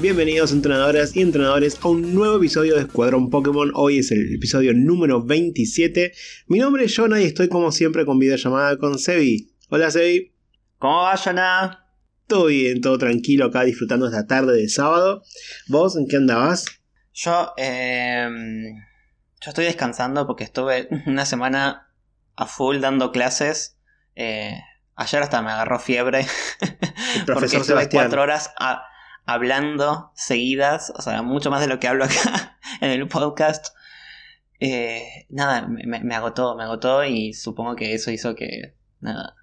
[0.00, 3.70] Bienvenidos entrenadoras y entrenadores a un nuevo episodio de Escuadrón Pokémon.
[3.74, 6.12] Hoy es el episodio número 27.
[6.46, 9.54] Mi nombre es Jonah y estoy como siempre con videollamada con Sebi.
[9.68, 10.32] Hola Sebi.
[10.78, 11.86] ¿Cómo va Jonah?
[12.26, 15.22] Todo bien, todo tranquilo acá disfrutando esta tarde de sábado.
[15.68, 16.64] ¿Vos en qué andabas?
[17.12, 18.26] Yo, eh,
[19.44, 21.92] yo estoy descansando porque estuve una semana
[22.36, 23.76] a full dando clases.
[24.14, 24.54] Eh,
[24.94, 26.20] ayer hasta me agarró fiebre.
[26.20, 26.26] El
[26.60, 28.04] porque profesor estuve Sebastián.
[28.04, 28.84] cuatro horas a-
[29.32, 30.92] hablando seguidas.
[30.96, 33.74] O sea, mucho más de lo que hablo acá en el podcast.
[34.58, 39.34] Eh, nada, me, agotó, me agotó y supongo que eso hizo que, nada,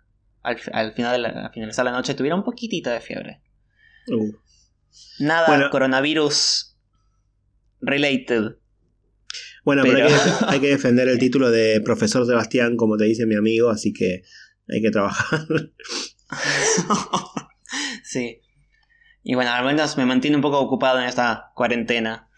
[0.44, 3.42] al, al final de la, al finalizar la noche tuviera un poquitito de fiebre.
[4.08, 4.31] Uh.
[5.20, 5.70] Nada Bueno.
[5.72, 6.78] coronavirus
[7.81, 8.58] related.
[9.64, 13.06] Bueno, pero, Pero- hay, que, hay que defender el título de profesor Sebastián, como te
[13.06, 14.22] dice mi amigo, así que
[14.69, 15.47] hay que trabajar.
[18.03, 18.42] sí.
[19.30, 22.30] Y bueno, al menos me mantiene un poco ocupado en esta cuarentena.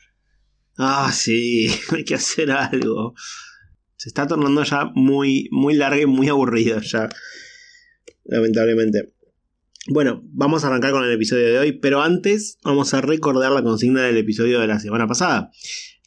[0.76, 3.14] Ah, sí, hay que hacer algo.
[3.96, 7.08] Se está tornando ya muy, muy larga y muy aburrido ya.
[8.24, 9.14] Lamentablemente.
[9.86, 13.62] Bueno, vamos a arrancar con el episodio de hoy, pero antes vamos a recordar la
[13.62, 15.52] consigna del episodio de la semana pasada.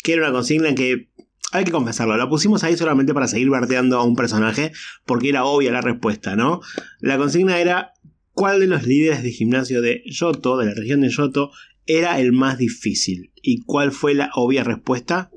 [0.02, 1.12] Que era una consigna que,
[1.52, 4.72] hay que confesarlo, la pusimos ahí solamente para seguir bardeando a un personaje,
[5.04, 6.60] porque era obvia la respuesta, ¿no?
[6.98, 7.92] La consigna era,
[8.32, 11.50] ¿cuál de los líderes de gimnasio de Yoto, de la región de Yoto,
[11.86, 13.32] era el más difícil?
[13.42, 15.30] ¿Y cuál fue la obvia respuesta?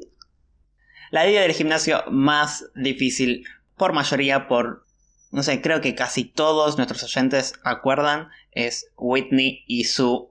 [1.12, 3.46] La idea del gimnasio más difícil,
[3.78, 4.86] por mayoría, por.
[5.32, 10.30] No sé, creo que casi todos nuestros oyentes acuerdan, es Whitney y su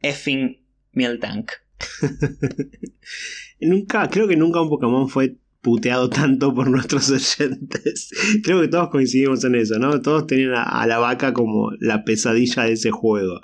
[0.00, 1.52] effing Meal Tank.
[3.60, 8.10] Nunca, creo que nunca un Pokémon fue puteado tanto por nuestros oyentes.
[8.42, 10.00] Creo que todos coincidimos en eso, ¿no?
[10.00, 13.40] Todos tenían a, la vaca como la pesadilla de ese juego.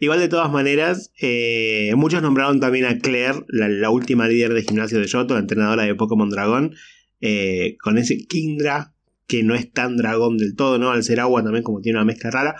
[0.00, 5.00] Igual de todas maneras, eh, muchos nombraron también a Claire, la, última líder de gimnasio
[5.00, 6.74] de Yoto, la entrenadora de Pokémon Dragón,
[7.20, 8.94] eh, con ese Kindra,
[9.26, 10.90] que no es tan dragón del todo, ¿no?
[10.92, 12.54] Al ser agua también como tiene una mezcla rara.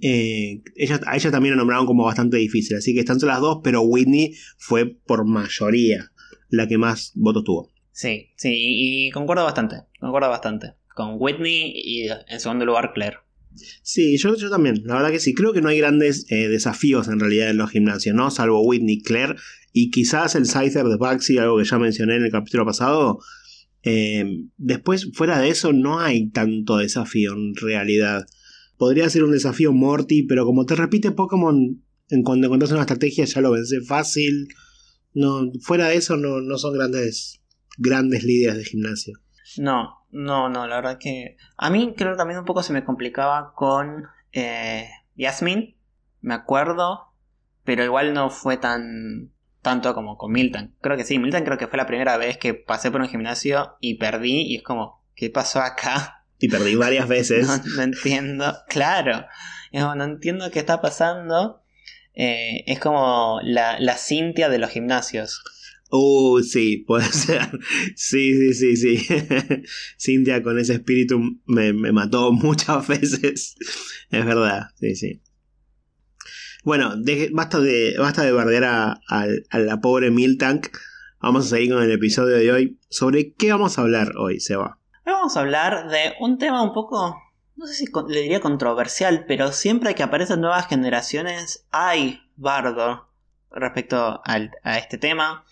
[0.00, 3.60] Eh, ella, a ella también la nombraron como bastante difícil, así que están las dos,
[3.62, 6.10] pero Whitney fue por mayoría
[6.48, 7.71] la que más votos tuvo.
[7.92, 10.74] Sí, sí, y, concuerdo bastante, concuerdo bastante.
[10.94, 13.18] Con Whitney y en segundo lugar Claire.
[13.82, 17.08] Sí, yo, yo también, la verdad que sí, creo que no hay grandes eh, desafíos
[17.08, 18.30] en realidad en los gimnasios, ¿no?
[18.30, 19.36] Salvo Whitney, Claire
[19.72, 23.20] y quizás el Scyther de Baxi, algo que ya mencioné en el capítulo pasado.
[23.82, 28.26] Eh, después, fuera de eso, no hay tanto desafío en realidad.
[28.76, 33.24] Podría ser un desafío Morty, pero como te repite Pokémon, en cuando encuentras una estrategia
[33.24, 34.48] ya lo vence fácil.
[35.14, 37.41] No, fuera de eso no, no son grandes,
[37.78, 39.18] grandes líderes de gimnasio.
[39.58, 41.36] No, no, no, la verdad que...
[41.56, 45.76] A mí creo que también un poco se me complicaba con eh, Yasmin,
[46.20, 47.12] me acuerdo,
[47.64, 49.32] pero igual no fue tan
[49.62, 50.74] tanto como con Milton.
[50.80, 53.76] Creo que sí, Milton creo que fue la primera vez que pasé por un gimnasio
[53.80, 56.24] y perdí y es como, ¿qué pasó acá?
[56.38, 57.46] Y perdí varias veces.
[57.46, 59.24] No, no entiendo, claro,
[59.72, 61.62] no entiendo qué está pasando.
[62.14, 65.42] Eh, es como la, la Cintia de los gimnasios.
[65.94, 67.50] Uh, sí, puede ser.
[67.94, 69.06] Sí, sí, sí, sí.
[70.00, 73.54] Cintia con ese espíritu me, me mató muchas veces.
[74.10, 75.20] Es verdad, sí, sí.
[76.64, 76.94] Bueno,
[77.32, 80.68] basta, de, basta de bardear a, a- la pobre Miltank.
[81.20, 82.80] Vamos a seguir con el episodio de hoy.
[82.88, 84.78] ¿Sobre qué vamos a hablar hoy, Seba?
[85.04, 87.20] Hoy vamos a hablar de un tema un poco,
[87.56, 93.08] no sé si le diría controversial, pero siempre que aparecen nuevas generaciones hay bardo
[93.50, 95.44] respecto al- a este tema,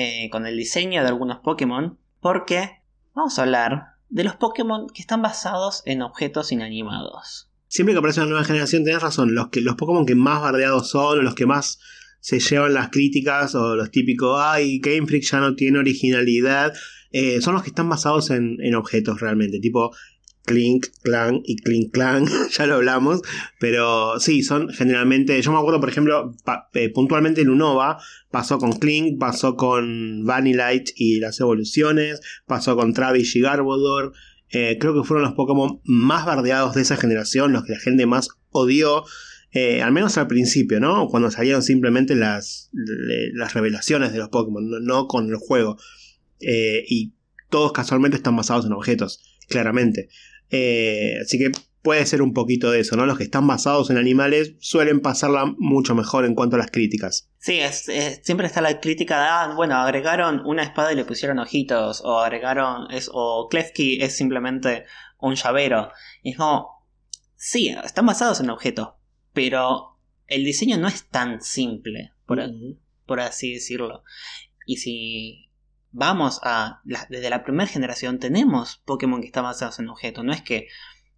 [0.00, 2.84] eh, con el diseño de algunos Pokémon, porque
[3.16, 7.50] vamos a hablar de los Pokémon que están basados en objetos inanimados.
[7.66, 9.34] Siempre que aparece una nueva generación, tenés razón.
[9.34, 11.80] Los, que, los Pokémon que más bardeados son, o los que más
[12.20, 16.72] se llevan las críticas, o los típicos, ay, Game Freak ya no tiene originalidad,
[17.10, 19.90] eh, son los que están basados en, en objetos realmente, tipo
[20.48, 23.20] Clink, Clan y Clink Clan, ya lo hablamos,
[23.60, 26.34] pero sí, son generalmente, yo me acuerdo, por ejemplo,
[26.72, 27.98] eh, puntualmente en Unova,
[28.30, 34.14] pasó con Clink, pasó con Vanillite y las evoluciones, pasó con Travis y Garbodor,
[34.50, 38.06] eh, creo que fueron los Pokémon más bardeados de esa generación, los que la gente
[38.06, 39.04] más odió.
[39.52, 41.08] eh, al menos al principio, ¿no?
[41.08, 42.70] Cuando salieron simplemente las,
[43.32, 45.78] las revelaciones de los Pokémon, no, con el juego.
[46.40, 47.14] Y
[47.48, 50.08] todos casualmente están basados en objetos, claramente.
[50.50, 51.50] Eh, así que
[51.82, 53.06] puede ser un poquito de eso, ¿no?
[53.06, 57.30] Los que están basados en animales suelen pasarla mucho mejor en cuanto a las críticas.
[57.38, 61.04] Sí, es- es- siempre está la crítica de, ah, bueno, agregaron una espada y le
[61.04, 64.84] pusieron ojitos, o agregaron, es, o Klefki es simplemente
[65.18, 65.90] un llavero.
[66.22, 66.84] Y es como,
[67.36, 68.88] sí, están basados en objetos,
[69.32, 72.40] pero el diseño no es tan simple, por,
[73.06, 74.02] por así decirlo.
[74.66, 75.47] Y si
[75.92, 76.80] vamos a...
[76.84, 80.24] la- desde la primera generación tenemos Pokémon que están basados en objetos.
[80.24, 80.68] No es que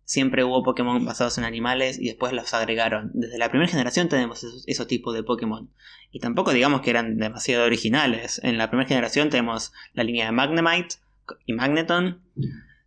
[0.04, 3.10] siempre hubo Pokémon basados en animales y después los agregaron.
[3.14, 5.70] Desde la primera generación tenemos esos, esos tipos de Pokémon.
[6.10, 8.40] Y tampoco digamos que eran demasiado originales.
[8.42, 10.96] En la primera generación tenemos la línea de Magnemite
[11.46, 12.22] y Magneton.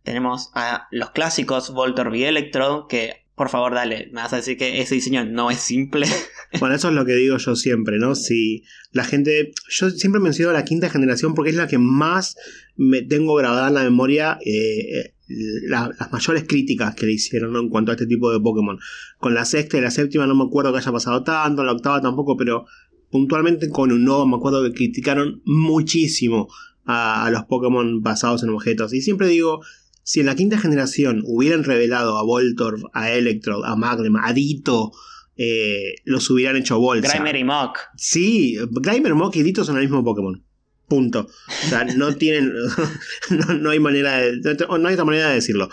[0.02, 4.58] Tenemos a los clásicos Voltorb y Electro, que por favor dale, me vas a decir
[4.58, 6.06] que ese diseño no es simple.
[6.60, 8.14] Bueno, eso es lo que digo yo siempre, ¿no?
[8.14, 8.62] Si
[8.92, 9.52] la gente.
[9.68, 12.36] Yo siempre menciono la quinta generación porque es la que más
[12.76, 14.38] me tengo grabada en la memoria.
[14.44, 17.60] eh, la- las mayores críticas que le hicieron ¿no?
[17.60, 18.78] en cuanto a este tipo de Pokémon.
[19.18, 22.02] Con la sexta y la séptima no me acuerdo que haya pasado tanto, la octava
[22.02, 22.66] tampoco, pero
[23.10, 26.48] puntualmente con un no me acuerdo que criticaron muchísimo
[26.84, 28.92] a, a los Pokémon basados en objetos.
[28.92, 29.62] Y siempre digo,
[30.02, 34.92] si en la quinta generación hubieran revelado a Voltorb, a Electrode, a Magnema, a Ditto,
[35.36, 37.12] eh, los hubieran hecho bolsa.
[37.12, 37.78] Grimer y Mock.
[37.96, 40.44] Sí, Grimer, Mock y Ditto son el mismo Pokémon.
[40.88, 41.28] Punto.
[41.64, 42.52] O sea, no tienen.
[43.30, 44.36] no, no hay manera de.
[44.68, 45.68] No, no hay otra manera de decirlo.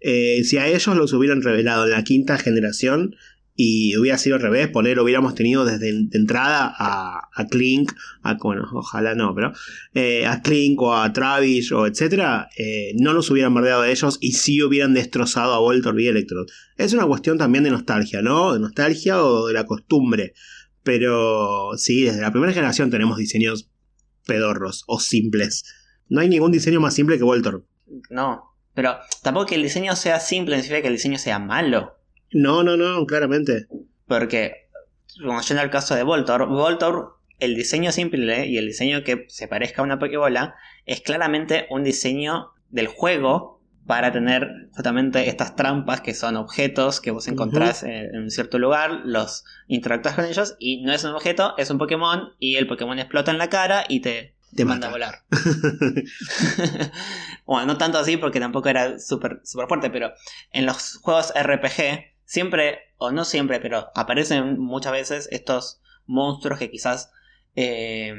[0.00, 3.16] Eh, si a ellos los hubieran revelado en la quinta generación
[3.56, 7.92] y hubiera sido al revés, poner, hubiéramos tenido desde de entrada a, a Clink,
[8.22, 9.52] a, bueno, ojalá no, pero
[9.94, 14.18] eh, a Clink o a Travis o etcétera, eh, no los hubieran bardeado a ellos
[14.20, 16.52] y sí hubieran destrozado a Voltorb y Electrode.
[16.76, 18.52] Es una cuestión también de nostalgia, ¿no?
[18.52, 20.34] De nostalgia o de la costumbre.
[20.82, 23.70] Pero sí, desde la primera generación tenemos diseños
[24.26, 25.64] pedorros o simples.
[26.08, 27.64] No hay ningún diseño más simple que Voltorb.
[28.10, 28.42] No.
[28.74, 31.95] Pero tampoco que el diseño sea simple significa que el diseño sea malo.
[32.32, 33.66] No, no, no, claramente.
[34.06, 34.68] Porque,
[35.22, 39.48] como yendo al caso de Voltorb, Voltorb, el diseño simple y el diseño que se
[39.48, 40.54] parezca a una Pokébola
[40.86, 47.12] es claramente un diseño del juego para tener justamente estas trampas que son objetos que
[47.12, 51.12] vos encontrás en, en un cierto lugar, los interactúas con ellos y no es un
[51.12, 54.88] objeto, es un Pokémon y el Pokémon explota en la cara y te, Te manda
[54.88, 54.88] mata.
[54.88, 55.14] a volar.
[57.46, 60.12] bueno, no tanto así porque tampoco era súper súper fuerte, pero
[60.52, 66.70] en los juegos RPG siempre, o no siempre, pero aparecen muchas veces estos monstruos que
[66.70, 67.10] quizás
[67.54, 68.12] eh,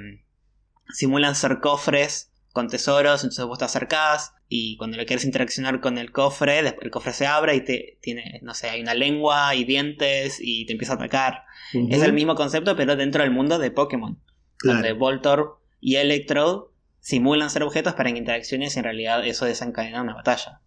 [0.90, 6.00] simulan ser cofres con tesoros, entonces vos te acercás y cuando le quieres interaccionar con
[6.00, 9.64] el cofre, el cofre se abre y te tiene, no sé, hay una lengua y
[9.64, 11.44] dientes y te empieza a atacar.
[11.90, 14.20] Es el mismo concepto, pero dentro del mundo de Pokémon
[14.64, 14.94] donde.
[14.94, 20.16] Voltorb y Electrode simulan ser objetos para que interacciones y en realidad eso desencadena una
[20.16, 20.62] batalla.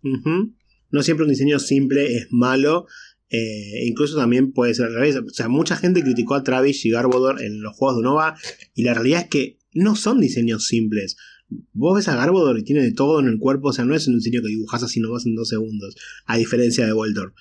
[0.91, 2.87] No siempre un diseño simple es malo.
[3.31, 5.17] Eh, incluso también puede ser al revés.
[5.17, 8.37] O sea, mucha gente criticó a Travis y Garbodor en los juegos de Unova.
[8.75, 11.17] Y la realidad es que no son diseños simples.
[11.73, 13.69] Vos ves a Garbodor y tiene de todo en el cuerpo.
[13.69, 15.97] O sea, no es un diseño que dibujás así nomás en dos segundos.
[16.27, 17.33] A diferencia de Voltorb.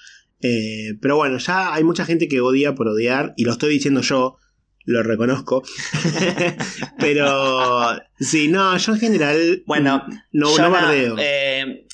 [0.42, 3.34] Eh, pero bueno, ya hay mucha gente que odia por odiar.
[3.36, 4.38] Y lo estoy diciendo yo.
[4.86, 5.62] Lo reconozco.
[7.00, 9.64] pero sí, no, yo en general.
[9.66, 11.16] Bueno, no, Yo no no, bardeo.
[11.20, 11.86] eh,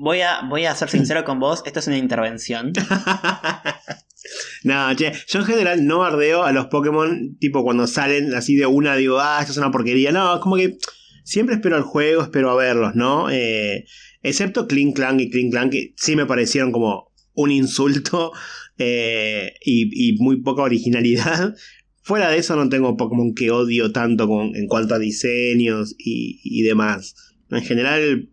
[0.00, 2.72] voy, a, voy a ser sincero con vos, esto es una intervención.
[4.64, 8.66] no, che, yo en general no bardeo a los Pokémon, tipo cuando salen así de
[8.66, 10.10] una, digo, ah, esto es una porquería.
[10.12, 10.78] No, es como que
[11.24, 13.30] siempre espero el juego, espero a verlos, ¿no?
[13.30, 13.84] Eh,
[14.22, 18.32] excepto Clink Clank y Clink Clank, que sí me parecieron como un insulto
[18.78, 21.54] eh, y, y muy poca originalidad.
[22.02, 26.40] Fuera de eso no tengo Pokémon que odio tanto con, en cuanto a diseños y,
[26.42, 27.14] y demás.
[27.50, 28.30] En general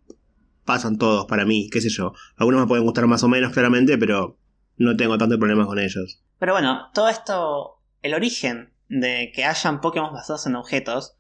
[0.68, 2.14] pasan todos para mí, qué sé yo.
[2.36, 4.38] Algunos me pueden gustar más o menos claramente, pero
[4.78, 6.22] no tengo tanto problema con ellos.
[6.38, 11.16] Pero bueno, todo esto, el origen de que hayan Pokémon basados en objetos,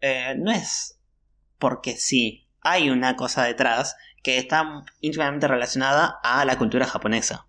[0.00, 0.98] eh, no es
[1.58, 7.46] porque sí, hay una cosa detrás que está íntimamente relacionada a la cultura japonesa.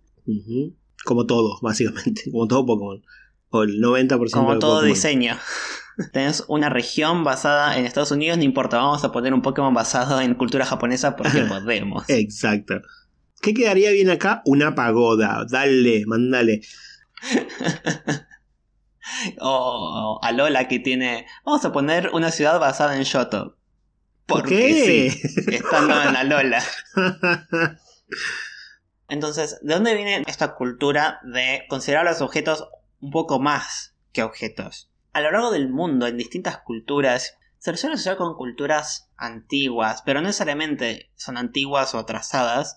[1.04, 2.30] Como todo, básicamente.
[2.30, 3.02] Como todo Pokémon.
[3.50, 4.94] O el 90% Como de todo Pokémon.
[4.94, 5.36] diseño.
[6.12, 10.20] Tenés una región basada en Estados Unidos, no importa, vamos a poner un Pokémon basado
[10.20, 12.08] en cultura japonesa porque podemos.
[12.08, 12.80] Exacto.
[13.40, 14.42] ¿Qué quedaría bien acá?
[14.44, 15.44] Una pagoda.
[15.48, 16.62] Dale, mandale.
[19.40, 21.26] O a Lola que tiene.
[21.44, 23.56] Vamos a poner una ciudad basada en Shoto.
[24.26, 25.10] ¿Por Porque qué?
[25.10, 26.62] sí, estando en la Lola.
[29.08, 32.68] Entonces, ¿de dónde viene esta cultura de considerar a los objetos
[33.00, 34.90] un poco más que objetos?
[35.18, 40.20] A lo largo del mundo, en distintas culturas, se suele asociar con culturas antiguas, pero
[40.20, 42.76] no necesariamente son antiguas o atrasadas.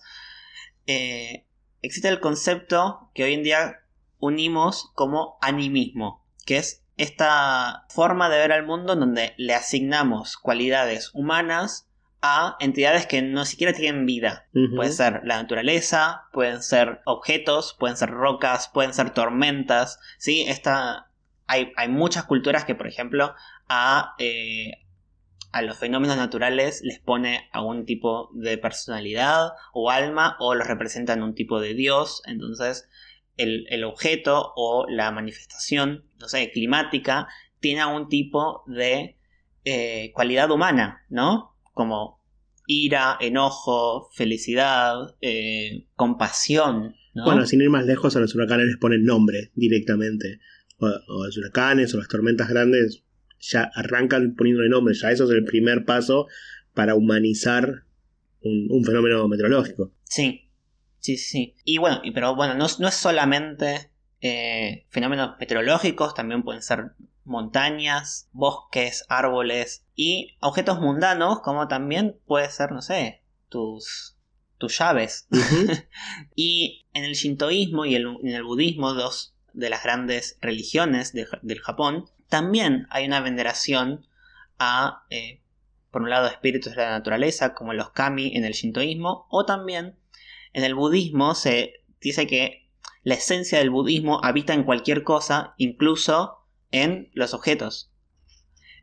[0.88, 1.46] Eh,
[1.82, 3.84] existe el concepto que hoy en día
[4.18, 10.36] unimos como animismo, que es esta forma de ver al mundo en donde le asignamos
[10.36, 11.88] cualidades humanas
[12.22, 14.48] a entidades que no siquiera tienen vida.
[14.74, 20.00] Puede ser la naturaleza, pueden ser objetos, pueden ser rocas, pueden ser tormentas.
[20.18, 20.44] ¿sí?
[20.48, 21.11] Esta,
[21.46, 23.34] hay, muchas culturas que, por ejemplo,
[23.68, 24.72] a, eh,
[25.52, 31.22] a los fenómenos naturales les pone algún tipo de personalidad o alma o los representan
[31.22, 32.22] un tipo de dios.
[32.26, 32.88] Entonces,
[33.36, 37.28] el, el objeto o la manifestación, no sé, climática,
[37.60, 39.16] tiene algún tipo de
[39.64, 41.56] eh, cualidad humana, ¿no?
[41.72, 42.20] Como
[42.66, 47.24] ira, enojo, felicidad, eh, compasión, ¿no?
[47.24, 50.40] Bueno, sin ir más lejos, a los huracanes les ponen nombre directamente.
[51.08, 53.02] O, los huracanes o las tormentas grandes
[53.40, 54.94] ya arrancan poniéndole nombre.
[54.94, 56.26] Ya eso es el primer paso
[56.74, 57.84] para humanizar
[58.42, 59.92] un, un fenómeno meteorológico.
[60.04, 60.50] Sí,
[60.98, 61.54] sí, sí.
[61.64, 66.92] Y bueno, pero bueno, no, es- no es solamente eh, fenómenos meteorológicos, también pueden ser
[67.24, 74.16] montañas, bosques, árboles y objetos mundanos, como también puede ser, no sé, tus,
[74.58, 75.28] tus llaves.
[76.36, 81.60] Y en el shintoísmo y el- en el budismo, dos de las grandes religiones del
[81.60, 84.06] Japón, también hay una veneración
[84.58, 85.40] a, eh,
[85.90, 89.96] por un lado, espíritus de la naturaleza, como los kami en el shintoísmo, o también
[90.52, 92.68] en el budismo se dice que
[93.02, 96.38] la esencia del budismo habita en cualquier cosa, incluso
[96.70, 97.92] en los objetos.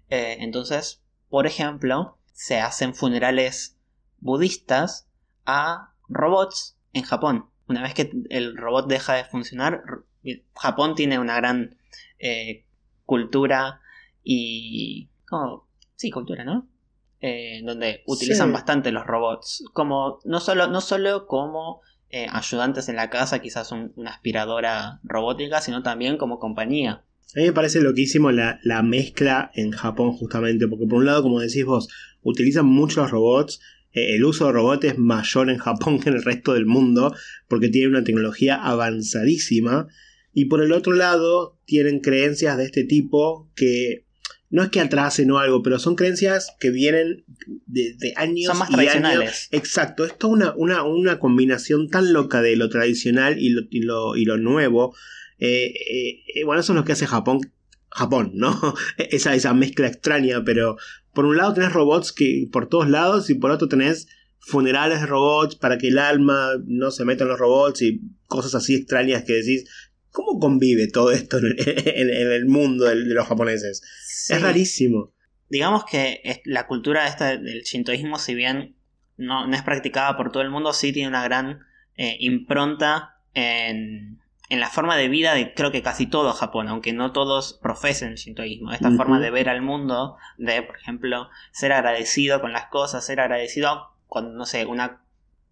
[0.10, 3.78] Eh, entonces, por ejemplo, se hacen funerales
[4.20, 5.08] budistas
[5.46, 7.50] a robots en Japón.
[7.68, 9.84] Una vez que el robot deja de funcionar,
[10.56, 11.78] Japón tiene una gran
[12.20, 12.66] eh,
[13.06, 13.82] cultura
[14.24, 15.10] y...
[15.28, 15.68] ¿cómo?
[15.96, 16.68] Sí, cultura, ¿no?
[17.22, 18.54] Eh, donde utilizan Sí.
[18.54, 19.64] bastante los robots.
[19.74, 25.00] Como, no solo, no solo como eh, ayudantes en la casa, quizás un- una aspiradora
[25.04, 27.04] robótica, sino también como compañía.
[27.36, 31.22] A mí me parece loquísimo la, la mezcla en Japón justamente, porque por un lado,
[31.22, 31.88] como decís vos,
[32.24, 33.60] utilizan muchos robots,
[33.92, 37.14] eh, el uso de robots es mayor en Japón que en el resto del mundo,
[37.48, 39.88] porque tienen una tecnología avanzadísima,
[40.34, 44.06] y por el otro lado, tienen creencias de este tipo que
[44.52, 47.24] no es que atrasen o algo, pero son creencias que vienen
[47.68, 48.86] de, de años Son más y años.
[48.92, 49.48] tradicionales.
[49.52, 53.82] Exacto, es toda una, una, una combinación tan loca de lo tradicional y lo, y
[53.82, 54.96] lo, y lo nuevo.
[55.38, 57.42] Eh, eh, eh, bueno, eso es lo que hace Japón.
[57.92, 58.76] Japón, ¿no?
[58.98, 60.78] esa, esa mezcla extraña, pero
[61.14, 64.08] por un lado tenés robots que por todos lados y por otro tenés
[64.40, 68.56] funerales de robots para que el alma no se meta en los robots y cosas
[68.56, 69.66] así extrañas que decís,
[70.12, 73.82] ¿cómo convive todo esto en, en- en el mundo de, de los japoneses?
[74.06, 74.34] Sí.
[74.34, 75.12] Es rarísimo.
[75.50, 78.76] digamos que la cultura esta del shintoísmo, si bien
[79.18, 81.62] no, no es practicada por todo el mundo, sí tiene una gran
[81.96, 86.94] eh, impronta en, en la forma de vida de creo que casi todo Japón, aunque
[86.94, 88.72] no todos profesen el shintoísmo.
[88.72, 93.20] Esta forma de ver al mundo, de, por ejemplo, ser agradecido con las cosas, ser
[93.20, 95.02] agradecido cuando, no sé, una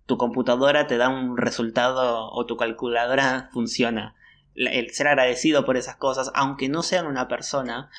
[0.05, 4.15] tu computadora te da un resultado o tu calculadora funciona.
[4.57, 7.89] El ser agradecido por esas cosas, aunque no sean una persona,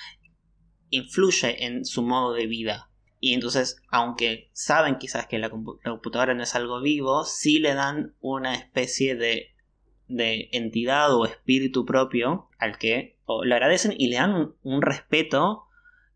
[0.90, 2.90] influye en su modo de vida.
[3.20, 7.58] Y entonces, aunque saben quizás que la, compu- la computadora no es algo vivo, sí
[7.58, 9.54] le dan una especie de,
[10.06, 14.82] de entidad o espíritu propio al que o le agradecen y le dan un, un
[14.82, 15.64] respeto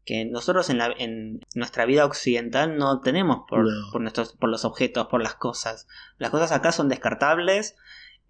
[0.05, 3.93] que nosotros en, la, en nuestra vida occidental no tenemos por, No.
[3.93, 5.87] por, nuestros, por los objetos, por las cosas.
[6.19, 7.77] Las cosas acá son descartables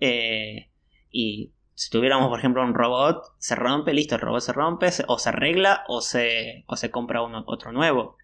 [0.00, 0.70] eh,
[1.10, 1.52] y
[1.84, 5.18] si tuviéramos, por ejemplo, un robot, se rompe, listo, el robot se rompe, se- o
[5.18, 8.16] se arregla o se, o se compra uno, otro nuevo.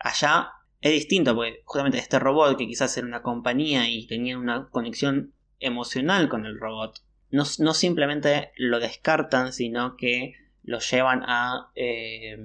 [0.00, 4.68] Allá es distinto, porque justamente este robot, que quizás era una compañía y tenía una
[4.70, 11.70] conexión emocional con el robot, no, no simplemente lo descartan, sino que lo llevan a
[11.74, 12.38] eh,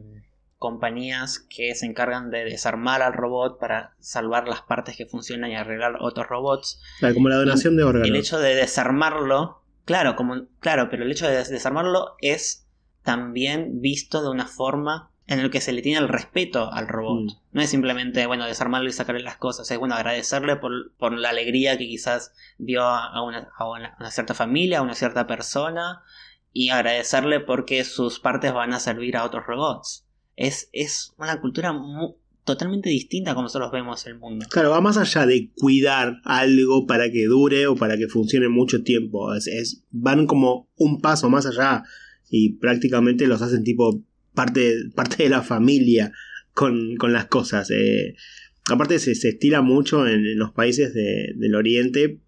[0.58, 5.56] compañías que se encargan de desarmar al robot para salvar las partes que funcionan y
[5.56, 6.82] arreglar otros robots.
[7.14, 8.08] Como la donación de órganos.
[8.10, 9.59] El hecho de desarmarlo,
[9.90, 12.68] claro, como, claro, pero el hecho de des- desarmarlo es
[13.04, 17.22] también visto de una forma en la que se le tiene el respeto al robot.
[17.24, 17.28] Mm.
[17.54, 21.30] No es simplemente, bueno, desarmarlo y sacarle las cosas, es bueno, agradecerle por, por la
[21.30, 26.04] alegría que quizás dio a una, a una- cierta familia, a una cierta persona,
[26.54, 30.06] y agradecerle porque sus partes van a servir a otros robots.
[30.36, 32.16] Es, es una cultura mu-
[32.54, 34.46] totalmente distinta a como nosotros vemos el mundo.
[34.50, 38.84] Claro, va más allá de cuidar algo para que dure o para que funcione mucho
[38.84, 39.34] tiempo.
[39.34, 41.84] Es, van como un paso más allá
[42.30, 44.04] y prácticamente los hacen tipo
[44.34, 46.12] parte, parte de la familia
[46.54, 47.70] con, con las cosas.
[47.72, 48.16] Eh,
[48.72, 52.20] aparte se, se estila mucho en, los países de- del oriente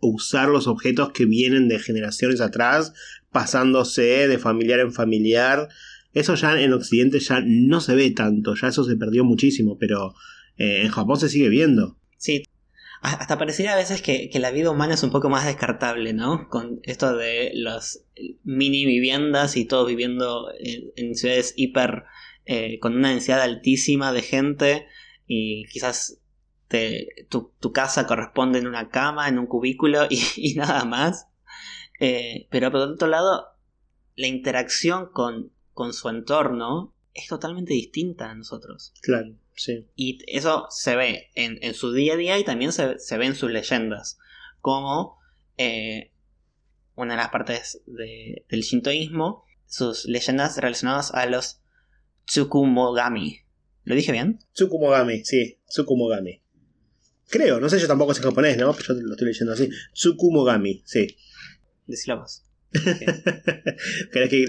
[0.00, 2.92] usar los objetos que vienen de generaciones atrás,
[3.32, 5.68] pasándose de familiar en familiar.
[6.14, 10.14] Eso ya en Occidente ya no se ve tanto, ya eso se perdió muchísimo, pero
[10.56, 11.98] eh, en Japón se sigue viendo.
[12.16, 12.44] Sí,
[13.04, 16.48] hasta pareciera a veces que, la vida humana es un poco más descartable, ¿no?
[16.48, 18.02] Con esto de las
[18.44, 22.04] mini viviendas y todos viviendo en, ciudades hiper
[22.46, 24.86] eh, con una densidad altísima de gente
[25.26, 26.18] y quizás
[27.28, 31.26] tu, casa corresponde en una cama, en un cubículo y, nada más.
[32.00, 33.48] Eh, pero por otro lado,
[34.16, 38.92] la interacción con, con su entorno es totalmente distinta a nosotros.
[39.02, 39.36] Claro.
[39.94, 43.50] Y eso se ve en, su día a día y también se, ve en sus
[43.50, 44.18] leyendas.
[44.60, 45.18] Como
[45.58, 46.10] eh,
[46.96, 51.60] una de las partes del shintoísmo, sus leyendas relacionadas a los
[52.26, 53.40] Tsukumogami.
[53.84, 54.38] ¿Lo dije bien?
[54.54, 56.40] Tsukumogami, sí, Tsukumogami.
[57.28, 58.72] Creo, no sé, yo tampoco sé japonés, ¿no?
[58.72, 59.68] Pero yo lo estoy leyendo así.
[59.92, 61.16] Tsukumogami, sí.
[61.86, 62.43] Decilo vos.
[64.12, 64.46] Que,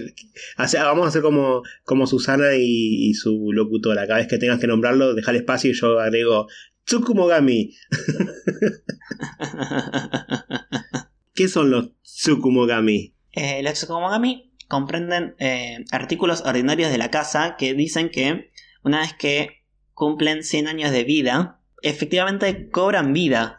[0.58, 4.08] vamos a hacer como, como Susana y, su locutora.
[4.08, 6.48] Cada vez que tengas que nombrarlo, dejar espacio y yo agrego
[6.86, 7.76] Tsukumogami.
[11.34, 13.14] ¿Qué son los Tsukumogami?
[13.32, 18.52] Eh, los Tsukumogami comprenden eh, artículos ordinarios de la casa que dicen que
[18.84, 19.64] una vez que
[19.94, 23.58] cumplen 100 años de vida, efectivamente cobran vida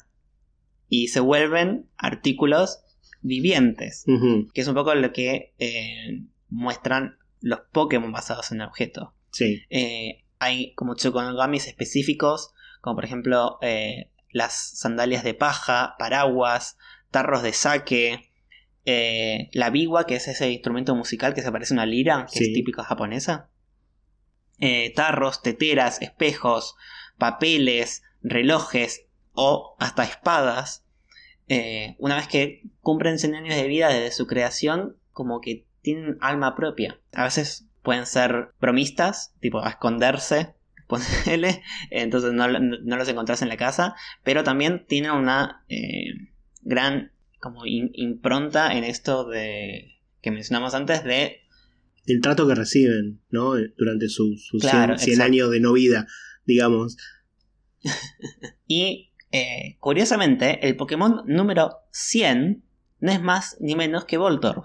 [0.88, 2.80] y se vuelven artículos
[3.26, 4.04] vivientes,
[4.54, 9.11] que es un poco lo que eh, muestran los Pokémon basados en objetos.
[9.33, 9.62] Sí.
[9.71, 16.78] Eh, hay como Tsukumogamis específicos, como por ejemplo eh, las sandalias de paja, paraguas,
[17.11, 18.30] tarros de saque,
[18.85, 22.52] la biwa, que es ese instrumento musical que se parece a una lira, que es
[22.52, 23.50] típica japonesa.
[24.95, 26.76] tarros, teteras, espejos,
[27.18, 30.86] papeles, relojes o hasta espadas
[31.49, 36.19] eh, una vez que cumplen 100 años de vida desde su creación, como que tienen
[36.21, 37.00] alma propia.
[37.12, 40.55] A veces pueden ser bromistas, tipo a esconderse,
[41.91, 46.30] entonces no, los encontrás en la casa, pero también tienen una eh,
[46.63, 51.41] gran como impronta en esto de que mencionamos antes de
[52.06, 53.54] el trato que reciben, ¿no?
[53.76, 56.06] Durante sus 100, años de no vida,
[56.45, 56.97] digamos.
[58.67, 62.62] y eh, curiosamente, el Pokémon número 100
[63.00, 64.65] no es más ni menos que Voltorb.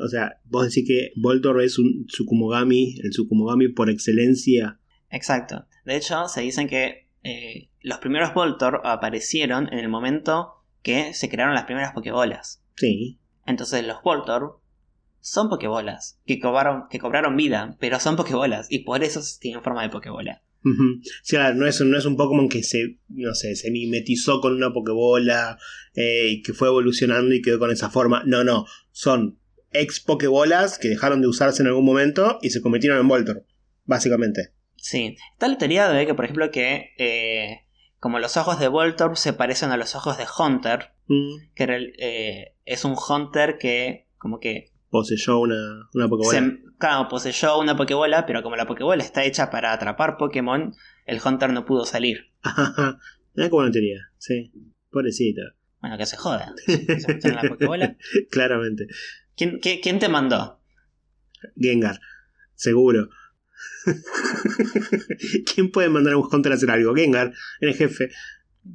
[0.00, 4.78] O sea, vos decís que Voltorb es un Tsukumogami, el Tsukumogami por excelencia.
[5.10, 5.66] Exacto.
[5.84, 11.28] De hecho, se dicen que eh, los primeros Voltorb aparecieron en el momento que se
[11.28, 12.62] crearon las primeras Pokébolas.
[12.76, 13.18] Sí.
[13.46, 14.60] Entonces los Voltorb
[15.20, 19.82] son Pokébolas que cobraron, que cobraron vida, pero son Pokébolas y por eso tienen forma
[19.82, 20.42] de Pokébola.
[20.64, 24.72] O no es, no es un Pokémon que se, no sé, se mimetizó con una
[24.72, 25.58] Pokébola
[25.94, 28.22] eh, y que fue evolucionando y quedó con esa forma.
[28.26, 28.66] No, no.
[28.90, 29.38] Son
[29.72, 33.44] ex Pokébolas que dejaron de usarse en algún momento y se convirtieron en Voltor,
[33.84, 34.52] básicamente.
[34.76, 35.16] Sí.
[35.32, 37.62] Está la teoría de que, por ejemplo, que eh,
[37.98, 41.52] como los ojos de Voltor se parecen a los ojos de Hunter, mm.
[41.54, 46.58] que eh, es un Hunter que como que poseyó una, una Pokébola.
[46.76, 50.74] claro, poseyó una Pokébola, pero como la Pokébola está hecha para atrapar Pokémon,
[51.06, 52.30] el Hunter no pudo salir.
[53.34, 54.52] Mira como una teoría, sí.
[54.90, 55.40] Pobrecito.
[55.80, 56.54] Bueno, que se joda.
[56.66, 57.96] ¿Se la Pokébola?
[58.30, 58.86] Claramente.
[59.34, 60.60] ¿Quién, ¿Quién te mandó?
[61.56, 61.98] Gengar,
[62.54, 63.08] seguro.
[65.54, 66.94] ¿Quién puede mandar a un Hunter a hacer algo?
[66.94, 68.10] Gengar, el jefe.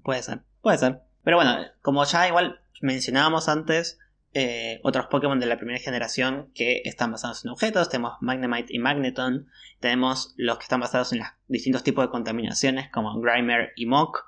[0.01, 1.01] Puede ser, puede ser.
[1.23, 3.99] Pero bueno, como ya igual mencionábamos antes,
[4.39, 7.89] eh, otros Pokémon de la primera generación que están basados en objetos.
[7.89, 9.47] Tenemos Magnemite y Magneton.
[9.79, 14.27] Tenemos los que están basados en los distintos tipos de contaminaciones como Grimer y Mok.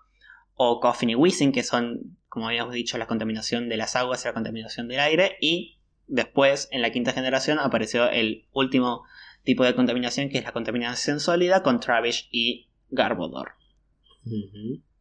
[0.55, 4.27] O Coffin y Whizzing, que son, como habíamos dicho, la contaminación de las aguas y
[4.27, 5.37] la contaminación del aire.
[5.41, 9.03] Y después, en la quinta generación, apareció el último
[9.43, 13.51] tipo de contaminación, que es la contaminación sólida con Travish y Garbodor.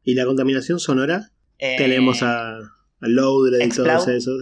[0.03, 1.31] ¿Y la contaminación sonora?
[1.57, 2.59] Eh, Tenemos a
[3.01, 4.33] loader y todo eso.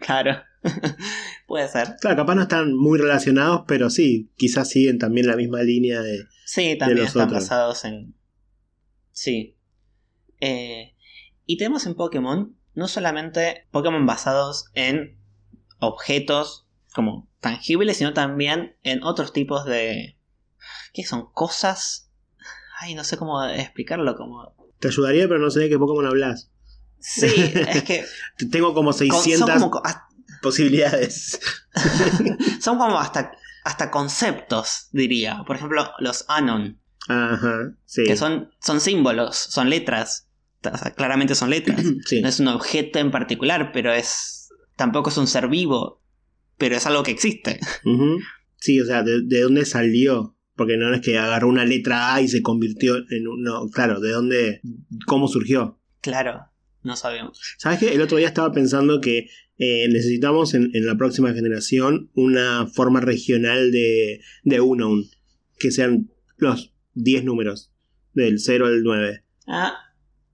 [0.00, 0.42] Claro,
[1.46, 1.96] puede ser.
[2.00, 6.24] Claro, capaz no están muy relacionados, pero sí, quizás siguen también la misma línea de.
[6.46, 8.14] Sí, también están basados en.
[9.12, 9.56] Sí.
[10.40, 10.94] Eh,
[11.46, 15.18] y tenemos en Pokémon no solamente Pokémon basados en
[15.78, 20.18] objetos como tangibles, sino también en otros tipos de.
[20.92, 21.30] ¿Qué son?
[21.32, 22.10] Cosas.
[22.80, 24.16] Ay, no sé cómo explicarlo.
[24.16, 24.54] Como...
[24.80, 26.50] Te ayudaría, pero no sé de qué Pokémon hablas.
[27.04, 28.04] Sí, es que.
[28.50, 29.70] Tengo como 600
[30.40, 31.38] posibilidades.
[32.60, 35.44] son como hasta, hasta conceptos, diría.
[35.46, 36.80] Por ejemplo, los Anon.
[37.08, 38.04] Ajá, sí.
[38.04, 40.28] Que son, son símbolos, son letras.
[40.96, 41.78] claramente son letras.
[42.22, 44.48] No es un objeto en particular, pero es.
[44.76, 46.02] Tampoco es un ser vivo,
[46.56, 47.60] pero es algo que existe.
[48.56, 50.38] Sí, o sea, ¿de, dónde salió?
[50.56, 53.42] Porque no es que agarró una letra A y se convirtió en un.
[53.42, 54.62] No, claro, ¿de dónde?
[55.06, 55.78] ¿Cómo surgió?
[56.00, 56.48] Claro,
[56.84, 57.40] no sabemos.
[57.58, 57.94] ¿Sabes qué?
[57.94, 63.00] El otro día estaba pensando que eh, necesitamos en, en la próxima generación una forma
[63.00, 65.04] regional de, de Unown.
[65.58, 67.72] Que sean los 10 números.
[68.12, 69.24] Del 0 al 9.
[69.46, 69.74] Ah,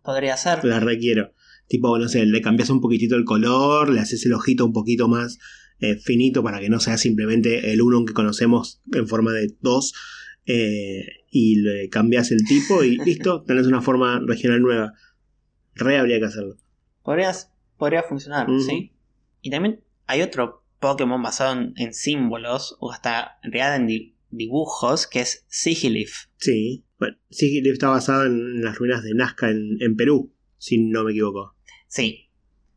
[0.03, 0.65] podría ser.
[0.65, 1.33] La requiero.
[1.69, 5.07] Tipo, no sé, le cambias un poquitito el color, le haces el ojito un poquito
[5.09, 5.39] más
[5.79, 9.93] eh, finito para que no sea simplemente el uno que conocemos en forma de 2.
[10.47, 14.93] eh, y le cambias el tipo y listo, tenés una forma regional nueva.
[15.75, 16.57] Re habría que hacerlo.
[17.03, 18.93] Podrías, podría funcionar, sí.
[19.43, 24.15] Y también hay otro Pokémon basado en, en símbolos, o hasta en realidad en di-
[24.31, 26.27] dibujos, que es Sigilif.
[26.37, 26.85] Sí.
[26.99, 31.13] Bueno, sí, está basado en las ruinas de Nazca en, en Perú, si no me
[31.13, 31.55] equivoco.
[31.87, 32.29] Sí,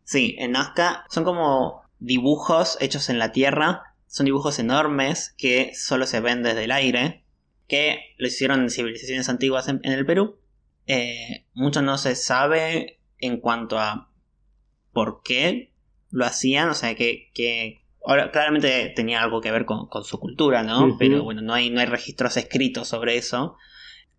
[0.04, 6.06] sí, en Nazca son como dibujos hechos en la tierra, son dibujos enormes que solo
[6.06, 7.26] se ven desde el aire,
[7.68, 10.38] que lo hicieron en civilizaciones antiguas en, en el Perú.
[10.88, 14.10] Eh, mucho no se sabe en cuanto a
[14.92, 15.74] por qué
[16.10, 20.20] lo hacían, o sea, que, que ahora, claramente tenía algo que ver con, con su
[20.20, 20.98] cultura, ¿no?
[21.00, 23.58] Pero bueno, no hay, no hay registros escritos sobre eso.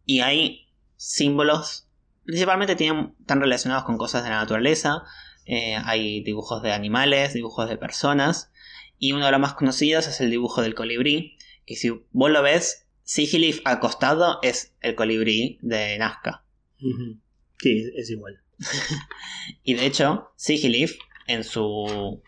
[0.05, 1.89] Y hay símbolos,
[2.25, 5.03] principalmente tienen, están relacionados con cosas de la naturaleza.
[5.47, 8.51] Eh, hay dibujos de animales, dibujos de personas.
[8.99, 11.37] Y uno de los más conocidos es el dibujo del colibrí.
[11.67, 16.44] Que si vos lo ves, Sigilif acostado es el colibrí de Nazca.
[17.59, 18.41] Sí, es igual.
[19.63, 22.23] Y de hecho, Sigilif, en su,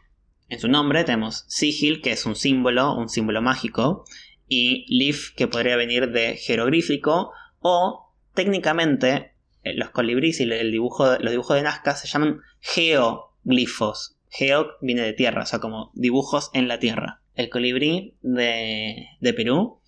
[0.48, 4.04] en su nombre tenemos Sigil, que es un símbolo, un símbolo mágico,
[4.48, 9.32] y Lif, que podría venir de jeroglífico, o técnicamente
[9.64, 14.16] eh, los colibríes y el dibujo, los dibujos de Nazca se llaman geoglifos.
[14.28, 17.22] Geo viene de tierra, o sea, como dibujos en la tierra.
[17.34, 19.80] El colibrí de, de Perú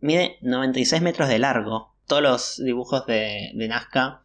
[0.00, 1.94] mide 96 metros de largo.
[2.10, 4.22] Todos los dibujos de, de Nazca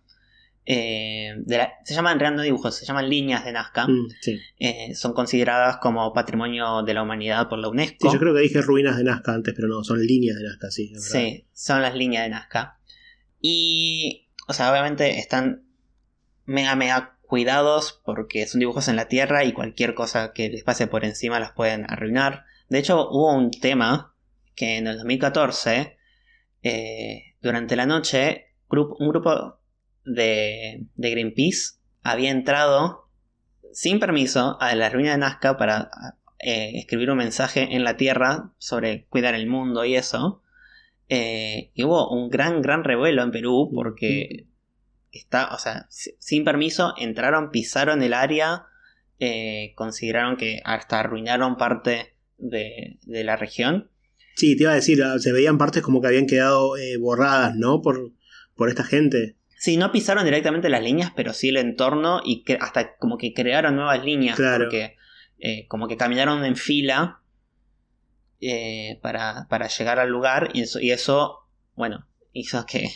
[0.66, 3.88] eh, de la- se llaman no dibujos, se llaman líneas de Nazca.
[3.88, 4.40] Mm, sí.
[4.60, 8.12] Eh, son consideradas como patrimonio de la humanidad por la Sí, UNESCO.
[8.12, 10.92] yo creo que dije ruinas de Nazca antes, pero no, son líneas de Nazca, sí.
[10.98, 12.80] Sí, son las líneas de Nazca.
[13.42, 15.66] Y, o sea, obviamente están
[16.46, 20.88] mega, mega cuidados porque son dibujos en la tierra y cualquier cosa que les pase
[20.88, 22.46] por encima las pueden arruinar.
[22.70, 24.16] De hecho, hubo un tema
[24.56, 25.98] que en el 2014,
[26.64, 29.60] eh, durante la noche, un grupo
[30.04, 33.08] de, Greenpeace había entrado
[33.72, 35.92] sin permiso a la ruina de Nazca para
[36.40, 40.42] eh, escribir un mensaje en la tierra sobre cuidar el mundo y eso.
[41.08, 44.48] Eh, y hubo un gran, gran revuelo en Perú porque
[45.12, 48.66] está, o sea, si- sin permiso entraron, pisaron el área,
[49.20, 53.92] eh, consideraron que hasta arruinaron parte de la región.
[54.36, 57.56] Sí, te iba a decir, ah, se veían partes como que habían quedado eh, borradas,
[57.56, 57.82] ¿no?
[57.82, 58.12] Por,
[58.56, 59.38] por esta gente.
[59.58, 63.34] Sí, no pisaron directamente las líneas, pero sí el entorno y que hasta como que
[63.34, 64.36] crearon nuevas líneas.
[64.36, 64.66] Claro.
[64.66, 64.96] Porque
[65.40, 67.22] eh, como que caminaron en fila
[68.42, 71.40] eh, para, para llegar al lugar y eso, y eso
[71.76, 72.90] bueno, hizo que,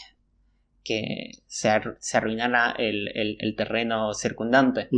[0.83, 4.89] que se, ar- se arruinara el, el- el terreno circundante.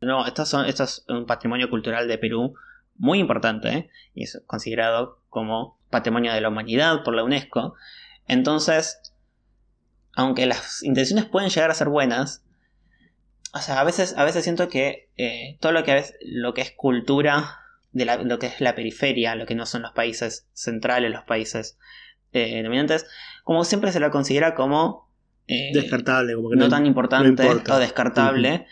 [0.00, 2.54] No, esto, son, esto es un patrimonio cultural de Perú
[2.96, 3.90] muy importante ¿eh?
[4.14, 7.74] y es considerado como patrimonio de la humanidad por la UNESCO.
[8.26, 9.00] Entonces,
[10.14, 12.44] aunque las intenciones pueden llegar a ser buenas,
[13.52, 16.60] o sea, a veces, a veces siento que eh, todo lo que, es, lo que
[16.62, 17.58] es cultura,
[17.92, 21.24] de la- lo que es la periferia, lo que no son los países centrales, los
[21.24, 21.78] países
[22.32, 23.06] eh, dominantes,
[23.44, 25.08] como siempre se lo considera como
[25.46, 28.66] eh, Descartable, como que no no, tan importante no o descartable.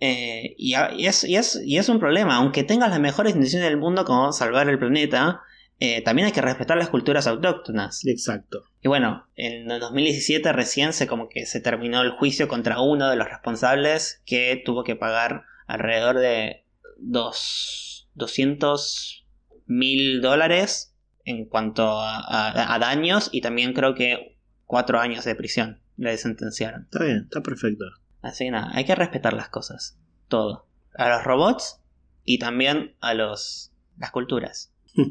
[0.00, 3.78] Eh, y, es, y, es, y es un problema, aunque tengas las mejores intenciones del
[3.78, 5.40] mundo como salvar el planeta,
[5.78, 8.04] eh, también hay que respetar las culturas autóctonas.
[8.06, 8.64] Exacto.
[8.82, 13.08] Y bueno, en el 2017 recién se como que se terminó el juicio contra uno
[13.10, 16.64] de los responsables que tuvo que pagar alrededor de
[16.98, 19.26] dos, 200
[19.66, 25.34] mil dólares en cuanto a, a- a daños y también creo que cuatro años de
[25.34, 26.84] prisión le sentenciaron.
[26.84, 27.84] Está bien, está perfecto.
[28.22, 29.98] Así que nada, hay que respetar las cosas.
[30.28, 30.66] Todo.
[30.94, 31.80] A los robots
[32.24, 34.72] y también a los las culturas.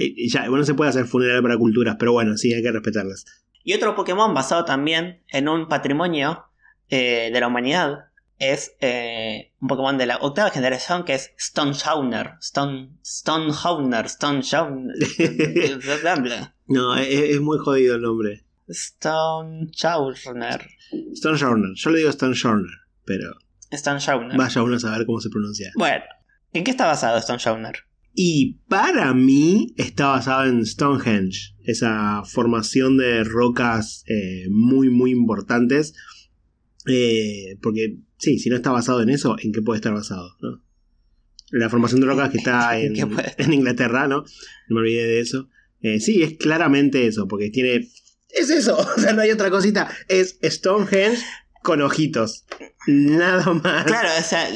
[0.00, 3.24] Eh, ya, bueno, se puede hacer funeral para culturas, pero bueno, sí, hay que respetarlas.
[3.64, 6.44] Y otro Pokémon basado también en un patrimonio
[6.88, 8.04] eh, de la humanidad
[8.38, 12.34] es eh, un Pokémon de la octava generación que es Stoneshauner.
[12.40, 14.94] Stone, Stonehauner, Stoneshauner.
[16.68, 18.44] No, es, es muy jodido el nombre.
[18.68, 20.66] Stoneshauner.
[21.12, 21.72] Stone Journal.
[21.74, 22.70] Yo le digo Stone Journal,
[23.04, 23.32] pero
[23.72, 24.36] Stoneshauner.
[24.36, 25.70] vaya uno a saber cómo se pronuncia.
[25.76, 26.04] Bueno,
[26.52, 27.74] ¿en qué está basado Stoneshauner?
[28.14, 35.94] Y para mí está basado en Stonehenge, esa formación de rocas eh, muy, muy importantes.
[36.86, 40.34] Eh, porque, sí, si no está basado en eso, ¿en qué puede estar basado?
[40.40, 40.64] ¿no?
[41.50, 44.24] La formación de rocas que está en, en Inglaterra, ¿no?
[44.68, 45.48] No me olvidé de eso.
[45.80, 47.88] Eh, sí, es claramente eso, porque tiene.
[48.28, 49.88] Es eso, o sea, no hay otra cosita.
[50.08, 51.22] Es Stonehenge
[51.62, 52.44] con ojitos.
[52.86, 53.84] Nada más.
[53.84, 54.48] Claro, o sea,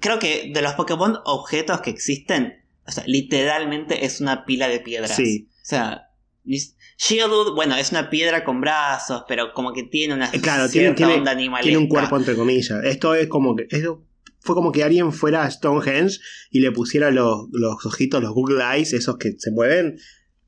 [0.00, 4.80] creo que de los Pokémon objetos que existen, o sea, literalmente es una pila de
[4.80, 5.16] piedras.
[5.16, 5.48] Sí.
[5.50, 6.08] O sea,
[6.44, 10.88] Shieldwood, bueno, es una piedra con brazos, pero como que tiene una Eh, claro, tiene,
[10.88, 12.84] cierta tiene, onda tiene un cuerpo entre comillas.
[12.84, 13.66] Esto es como que.
[13.70, 14.04] Esto
[14.40, 16.18] fue como que alguien fuera a Stonehenge
[16.50, 19.98] y le pusiera los, los ojitos, los Google Eyes, esos que se mueven,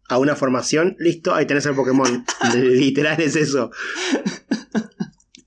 [0.08, 0.96] a una formación.
[0.98, 2.24] Listo, ahí tenés el Pokémon.
[2.54, 3.70] Literal es eso.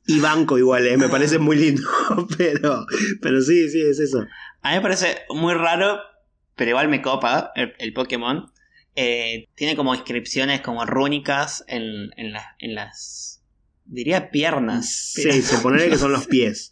[0.05, 1.83] Y banco igual, eh, me parece muy lindo.
[2.37, 2.85] Pero,
[3.21, 4.25] pero sí, sí, es eso.
[4.61, 5.99] A mí me parece muy raro,
[6.55, 8.49] pero igual me copa el, el Pokémon.
[8.95, 13.43] Eh, tiene como inscripciones como rúnicas en, en, la- en las...
[13.85, 15.11] Diría piernas.
[15.13, 16.71] Sí, suponer que son los pies.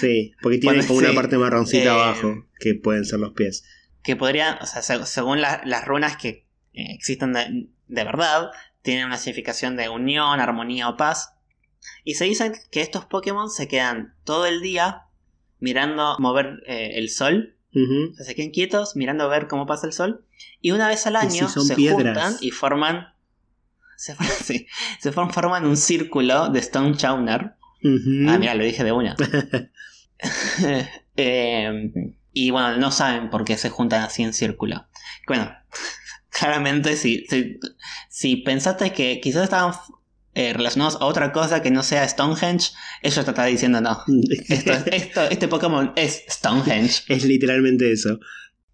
[0.00, 3.64] Sí, porque Bueno, como una parte marroncita Eh, abajo que pueden ser los pies.
[4.02, 8.50] que podrían, o sea, se- según la- las runas que existen de, de verdad,
[8.82, 11.34] tienen una significación de unión, armonía o paz.
[12.04, 15.02] Y se dice que estos Pokémon se quedan todo el día
[15.60, 17.56] mirando mover eh, el sol.
[17.74, 18.12] Ujú.
[18.12, 20.24] O sea, se quedan quietos mirando a ver cómo pasa el sol.
[20.60, 22.16] Y una vez al año si se piedras.
[22.16, 23.14] juntan y forman.
[23.98, 24.68] Se, sí,
[25.00, 27.56] se forman, forman un círculo de Stone Chowner.
[28.28, 29.16] Ah, mira, lo dije de una.
[31.20, 31.90] Eh,
[32.32, 34.86] y bueno, no saben por qué se juntan así en círculo.
[35.26, 35.52] Bueno,
[36.38, 37.58] claramente si, si,
[38.08, 39.74] si pensaste que quizás estaban
[40.34, 42.70] eh, relacionados a otra cosa que no sea Stonehenge,
[43.02, 44.02] ellos te están diciendo no.
[44.48, 47.02] Esto, esto, este Pokémon es Stonehenge.
[47.08, 48.18] es literalmente eso.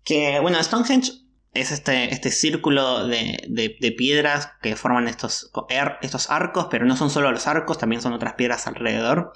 [0.05, 1.13] Que bueno, Stonehenge
[1.55, 6.85] es este, este círculo de, de- de piedras que forman estos, er- estos arcos, pero
[6.85, 9.33] no son solo los arcos, también son otras piedras alrededor.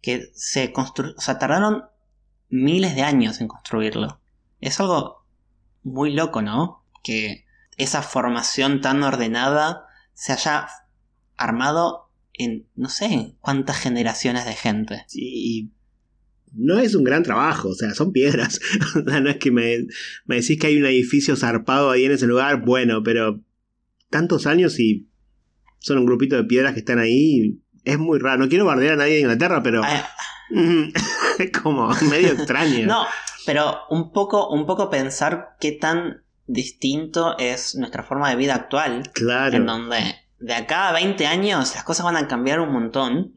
[0.00, 1.82] Que se constru o sea, tardaron
[2.48, 4.20] miles de años en construirlo.
[4.60, 5.26] Es algo
[5.82, 6.84] muy loco, ¿no?
[7.02, 7.44] Que
[7.78, 10.68] esa formación tan ordenada se haya
[11.36, 15.06] armado en no sé cuántas generaciones de gente.
[15.12, 15.70] Y
[16.52, 18.60] no es un gran trabajo, o sea, son piedras.
[19.06, 19.86] No es que me,
[20.26, 23.40] me decís que hay un edificio zarpado ahí en ese lugar, bueno, pero
[24.10, 25.08] tantos años y
[25.78, 27.60] son un grupito de piedras que están ahí.
[27.84, 28.38] Es muy raro.
[28.38, 29.82] No quiero bardear a nadie de Inglaterra, pero
[31.38, 32.86] es como medio extraño.
[32.86, 33.06] No,
[33.46, 39.10] pero un poco, un poco pensar qué tan distinto es nuestra forma de vida actual,
[39.12, 39.56] Claro.
[39.56, 43.32] en donde de acá a 20 años las cosas van a cambiar un montón,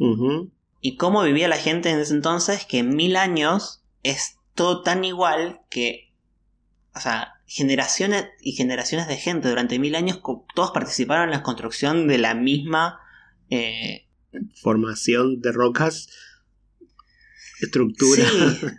[0.80, 5.04] y cómo vivía la gente en ese entonces, que en mil años es todo tan
[5.06, 6.12] igual que,
[6.96, 10.22] o sea, generaciones y generaciones de gente durante mil años,
[10.56, 13.00] todos participaron en la construcción de la misma...
[13.50, 14.08] eh,
[14.62, 16.08] Formación de rocas.
[17.62, 18.24] Estructura.
[18.26, 18.68] Sí.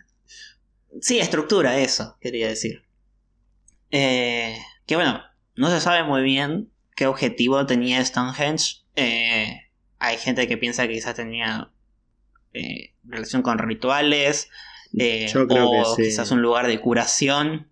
[1.00, 2.84] Sí, estructura, eso, quería decir.
[3.92, 5.22] Eh, que bueno,
[5.54, 8.82] no se sabe muy bien qué objetivo tenía Stonehenge.
[8.96, 9.60] Eh,
[9.98, 11.70] hay gente que piensa que quizás tenía
[12.54, 14.48] eh, relación con rituales.
[14.92, 16.08] Yo creo o que sí.
[16.08, 17.68] quizás un lugar de curación.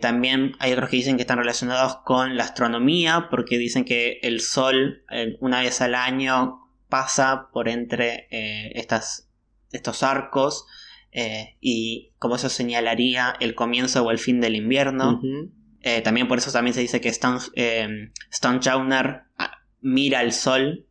[0.00, 4.40] También hay otros que dicen que están relacionados con la astronomía, porque dicen que el
[4.40, 5.04] sol
[5.40, 9.28] una vez al año pasa por entre estas,
[9.72, 10.64] estos arcos
[11.12, 15.20] eh, y como eso señalaría el comienzo o el fin del invierno.
[15.82, 18.10] Eh, también por eso también se dice que Stone, eh,
[18.60, 20.86] Chowner ah, mira el sol,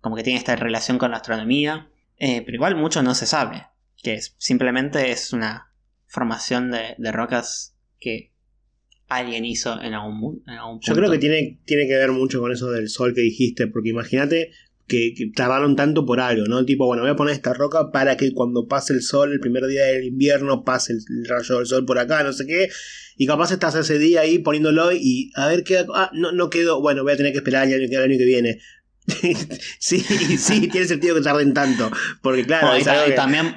[0.00, 3.66] como que tiene esta relación con la astronomía, Eh, pero igual mucho no se sabe,
[4.02, 5.72] que es, simplemente es una
[6.06, 8.30] formación de, de rocas que
[9.08, 10.86] alguien hizo en algún, mu- en algún punto.
[10.86, 13.90] Yo creo que tiene, tiene que ver mucho con eso del sol que dijiste, porque
[13.90, 14.52] imagínate
[14.86, 16.64] que, que tanto por algo, ¿no?
[16.64, 19.66] Tipo, bueno, voy a poner esta roca para que cuando pase el sol, el primer
[19.66, 22.68] día del invierno, pase el, el rayo del sol por acá, no sé qué.
[23.16, 25.84] Y capaz estás ese día ahí poniéndolo y a ver qué.
[25.94, 26.80] Ah, no, no quedó.
[26.80, 28.58] Bueno, voy a tener que esperar el año, el año que viene.
[29.78, 31.90] sí, sí, tiene sentido que tarden tanto.
[32.22, 33.56] Porque, claro, Bueno, y, que- también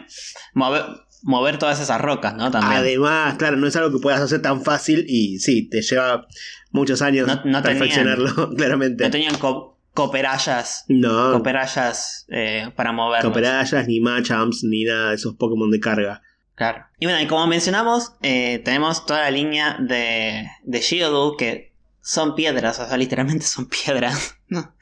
[0.54, 0.84] mover,
[1.24, 2.52] mover todas esas rocas, ¿no?
[2.52, 2.78] También.
[2.82, 6.28] Además, claro, no es algo que puedas hacer tan fácil y sí, te lleva
[6.72, 9.04] muchos años No- no tenían- perfeccionarlo, claramente.
[9.06, 13.32] no tenían co- cooperallas, No, cooperallas eh, para moverlos.
[13.32, 16.22] Cooperallas, ni Machamps, ni nada de esos Pokémon de carga.
[16.54, 16.86] Claro.
[17.00, 22.36] Y bueno, y como mencionamos, eh, tenemos toda la línea de, de Geodude que son
[22.36, 24.36] piedras, o sea, literalmente son piedras.
[24.50, 24.76] ¿no?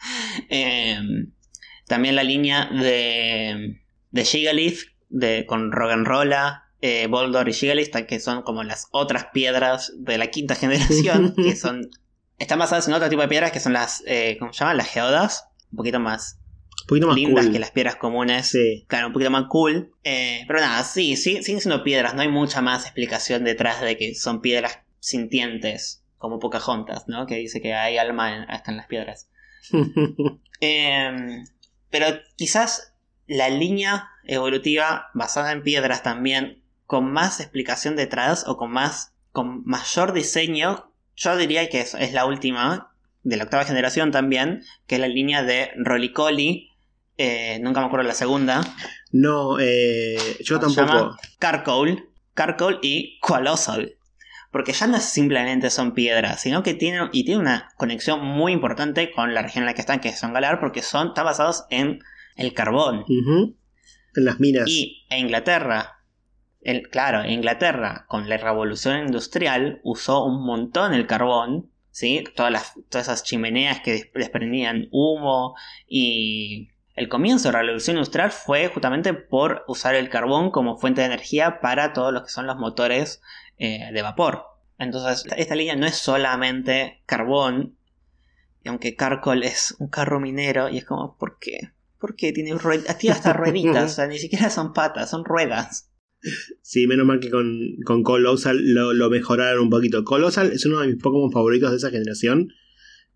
[0.49, 0.99] Eh,
[1.88, 3.80] también la línea de,
[4.12, 9.93] de Gigalith de, con Roggenrola eh, Boldor y Gigalis, que son como las otras piedras
[9.97, 11.89] de la quinta generación, que son
[12.45, 14.77] están basadas en otro tipo de piedras que son las, eh, ¿cómo se llaman?
[14.77, 16.39] Las geodas, un poquito más
[16.84, 17.53] Un poquito más lindas cool.
[17.53, 18.47] que las piedras comunes.
[18.47, 18.86] Sí.
[18.88, 19.91] Claro, un poquito más cool.
[20.03, 22.13] Eh, pero nada, sí, sí, siguen siendo piedras.
[22.13, 27.25] No hay mucha más explicación detrás de que son piedras sintientes, como Pocahontas, ¿no?
[27.27, 29.29] Que dice que hay alma en- hasta en las piedras.
[30.62, 31.43] Eh,
[31.89, 32.05] pero
[32.38, 32.93] quizás
[33.27, 39.65] la línea evolutiva basada en piedras también, con más explicación detrás o con más con
[39.65, 42.91] mayor diseño, yo diría que es, es la última,
[43.23, 46.69] de la octava generación también, que es la línea de Rolicoli.
[47.17, 48.62] eh, nunca me acuerdo la segunda.
[49.12, 51.17] no, eh, yo ¿Cómo se tampoco.
[51.39, 53.95] Carcoal, Carcoal y Colossal.
[54.51, 59.12] Porque ya no simplemente son piedras, sino que tienen, y tienen una conexión muy importante
[59.12, 61.99] con la región en la que están, que son Galar, porque son, están basados en
[62.38, 63.04] el carbón.
[63.08, 63.56] En
[64.23, 64.63] las minas.
[64.67, 65.94] Y e Inglaterra,
[66.65, 72.23] el, claro, Inglaterra con la revolución industrial usó un montón el carbón, ¿sí?
[72.36, 75.56] Todas, las, todas esas chimeneas que des- desprendían humo
[75.88, 81.01] y el comienzo de la revolución industrial fue justamente por usar el carbón como fuente
[81.01, 83.21] de energía para todos los que son los motores
[83.58, 84.45] eh, de vapor.
[84.78, 87.78] Entonces, esta, esta línea no es solamente carbón,
[88.63, 91.71] y aunque Carcol es un carro minero, y es como, ¿por qué?
[91.99, 92.51] ¿Por qué tiene?
[92.97, 95.89] Tiene hasta rueditas, o sea, ni siquiera son patas, son ruedas.
[96.61, 100.03] Sí, menos mal que con, con Colossal lo, lo mejoraron un poquito.
[100.03, 102.51] Colossal es uno de mis Pokémon favoritos de esa generación.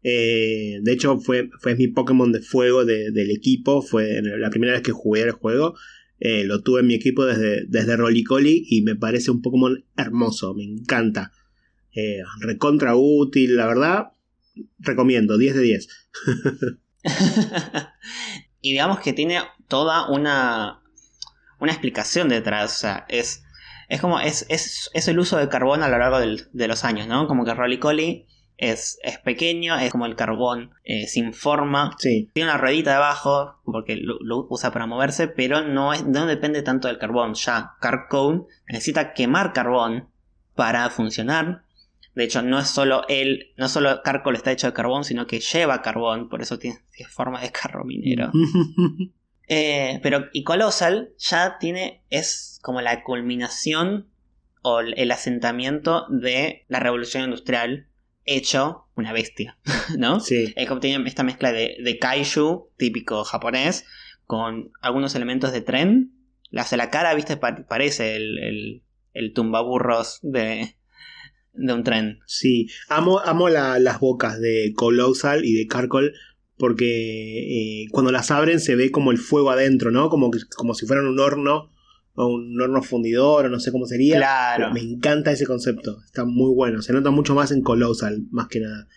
[0.04, 3.82] Eh, de hecho, fue, fue mi Pokémon de fuego de- del equipo.
[3.82, 5.76] Fue la primera vez que jugué el juego.
[6.20, 10.54] Eh, lo tuve en mi equipo desde, desde Rolicoli y me parece un Pokémon hermoso.
[10.54, 11.32] Me encanta.
[11.96, 14.08] Eh, recontra útil, la verdad.
[14.80, 15.88] Recomiendo, 10 de 10.
[18.62, 20.82] y digamos que tiene toda una,
[21.60, 22.76] una explicación detrás.
[22.76, 23.44] O sea, es,
[23.88, 26.84] es como es, es, es el uso de carbón a lo largo del- de los
[26.86, 27.28] años, ¿no?
[27.28, 28.26] Como que Rolicoli
[28.58, 31.96] es, es pequeño, es como el carbón eh, sin forma.
[31.98, 36.26] Sí, Tiene una ruedita debajo porque lo, lo usa para moverse, pero no, es, no
[36.26, 37.34] depende tanto del carbón.
[37.36, 40.10] Ya Carcone necesita quemar carbón
[40.56, 41.64] para funcionar.
[42.16, 45.40] De hecho, no es solo él, no solo Carcol está hecho de carbón, sino que
[45.40, 48.32] lleva carbón, por eso tiene, tiene forma de carro minero.
[49.50, 54.08] Eh, pero y Colossal ya tiene, es como la culminación
[54.62, 57.88] o el asentamiento de la revolución industrial
[58.26, 59.58] hecho una bestia,
[59.98, 60.20] ¿no?
[60.20, 60.54] sí.
[60.56, 63.86] Es como esta mezcla de, de kaiju típico japonés
[64.26, 66.14] con algunos elementos de tren.
[66.52, 68.84] La hace la cara, viste, Pa- parece el, el,
[69.14, 70.76] el tumbaburros de,
[71.54, 72.20] de un tren.
[72.28, 76.14] Sí, amo, amo la- las bocas de Colossal y de Carcol
[76.60, 80.10] porque eh, cuando las abren se ve como el fuego adentro, ¿no?
[80.10, 81.72] Como, que- como si fueran un horno
[82.16, 84.18] o un horno fundidor o no sé cómo sería.
[84.18, 84.72] Claro.
[84.74, 88.60] Me encanta ese concepto, está muy bueno, se nota mucho más en Colossal, más que
[88.60, 88.88] nada.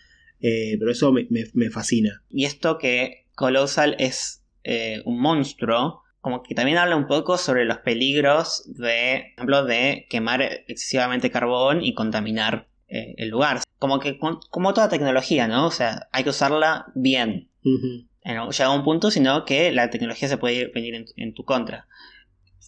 [0.41, 2.21] Eh, pero eso me, me- me fascina.
[2.29, 7.63] Y esto que Colossal es eh, un monstruo, como que también habla un poco sobre
[7.65, 13.61] los peligros de, por ejemplo, de quemar excesivamente carbón y contaminar eh, el lugar.
[13.79, 14.17] Como que,
[14.49, 15.67] como toda tecnología, ¿no?
[15.67, 17.49] O sea, hay que usarla bien.
[17.65, 21.33] En- llega a un punto, sino que la tecnología se puede ir- venir en, en
[21.33, 21.87] tu contra.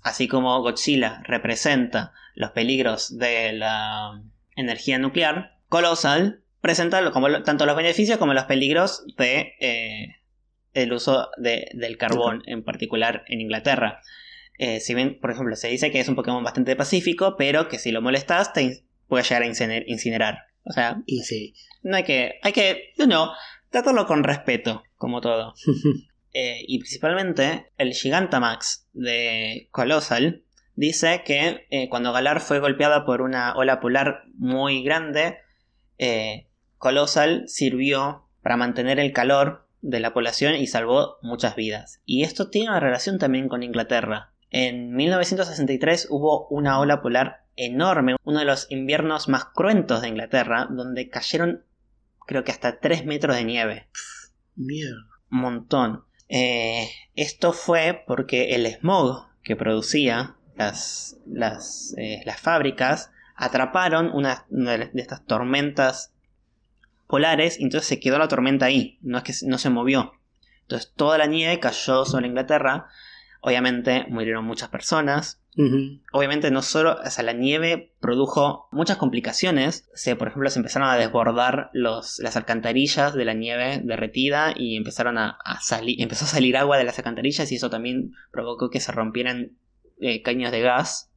[0.03, 4.21] Así como Godzilla representa los peligros de la
[4.55, 10.15] energía nuclear, Colossal presenta lo- como tanto los beneficios como los peligros de eh,
[10.73, 14.01] el uso de- del carbón, en particular en Inglaterra.
[14.57, 17.79] Eh, si bien, por ejemplo, se dice que es un Pokémon bastante pacífico, pero que
[17.79, 19.83] si lo molestas te puede llegar a incinerar.
[19.87, 20.37] incinerar.
[20.63, 21.53] O sea, Y sí.
[21.83, 23.31] no hay que, hay que, no,
[23.75, 25.53] tratarlo con respeto, como todo.
[26.37, 30.43] Eh, y principalmente el Gigantamax de Colossal
[30.75, 35.37] dice que eh, cuando Galar fue golpeada por una ola polar muy grande,
[35.97, 42.01] eh, Colossal sirvió para mantener el calor de la población y salvó muchas vidas.
[42.03, 44.33] Y esto tiene una relación también con Inglaterra.
[44.49, 50.67] En 1963 hubo una ola polar enorme, uno de los inviernos más cruentos de Inglaterra,
[50.69, 51.63] donde cayeron
[52.25, 53.87] creo que hasta 3 metros de nieve
[54.55, 55.07] Mierda.
[55.31, 56.05] un montón.
[56.27, 64.45] Eh, esto fue porque el smog que producía las, las, eh, las fábricas atraparon una,
[64.49, 66.13] una de estas tormentas
[67.07, 70.13] polares entonces se quedó la tormenta ahí, no es que no se movió.
[70.61, 72.87] Entonces toda la nieve cayó sobre Inglaterra,
[73.45, 75.41] obviamente murieron muchas personas,
[76.11, 79.89] obviamente no solo, o sea, la nieve produjo muchas complicaciones.
[79.93, 84.75] Se, por ejemplo, se empezaron a desbordar los, las alcantarillas de la nieve derretida y
[84.75, 88.69] empezaron a, a salir, empezó a salir agua de las alcantarillas y eso también provocó
[88.69, 89.57] que se rompieran
[90.01, 91.11] eh, caños de gas.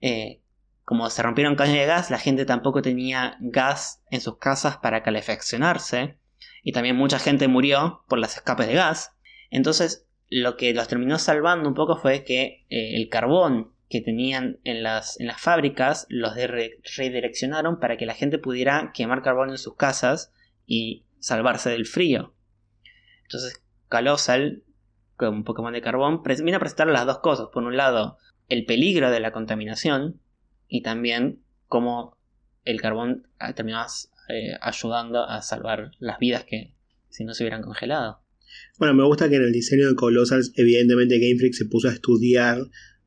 [0.00, 0.40] eh,
[0.84, 5.02] como se rompieron caños de gas, la gente tampoco tenía gas en sus casas para
[5.02, 6.18] calefaccionarse.
[6.62, 9.12] Y también mucha gente murió por las escapes de gas.
[9.50, 14.58] Entonces, lo que los terminó salvando un poco fue que eh, el carbón que tenían
[14.64, 19.58] en las, en las fábricas los redireccionaron para que la gente pudiera quemar carbón en
[19.58, 20.32] sus casas
[20.66, 22.34] y salvarse del frío.
[23.22, 24.64] Entonces, Calosal,
[25.14, 27.46] con un Pokémon de carbón, viene a presentar las dos cosas.
[27.52, 28.18] Por un lado,
[28.48, 30.20] el peligro de la contaminación
[30.66, 32.18] y también cómo
[32.64, 33.84] el carbón terminó
[34.30, 36.74] eh, ayudando a salvar las vidas que
[37.08, 38.23] si no se hubieran congelado.
[38.78, 41.92] Bueno, me gusta que en el diseño de Colossals, evidentemente Game Freak se puso a
[41.92, 42.58] estudiar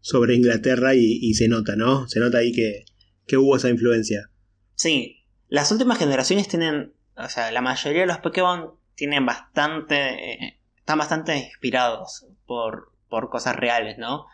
[0.01, 2.07] sobre Inglaterra y, se nota, ¿no?
[2.07, 2.85] Se nota ahí que,
[3.25, 4.29] que, hubo esa influencia.
[4.75, 10.59] Sí, las últimas generaciones tienen, o sea, la mayoría de los Pokémon tienen bastante, eh,
[10.77, 14.25] están bastante inspirados por, por cosas reales, ¿no?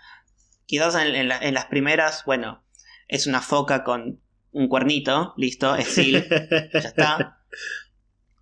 [0.66, 2.64] Quizás en, en, las primeras, bueno,
[3.08, 6.24] es una foca con un cuernito, listo, es Sil,
[6.74, 7.40] ya está.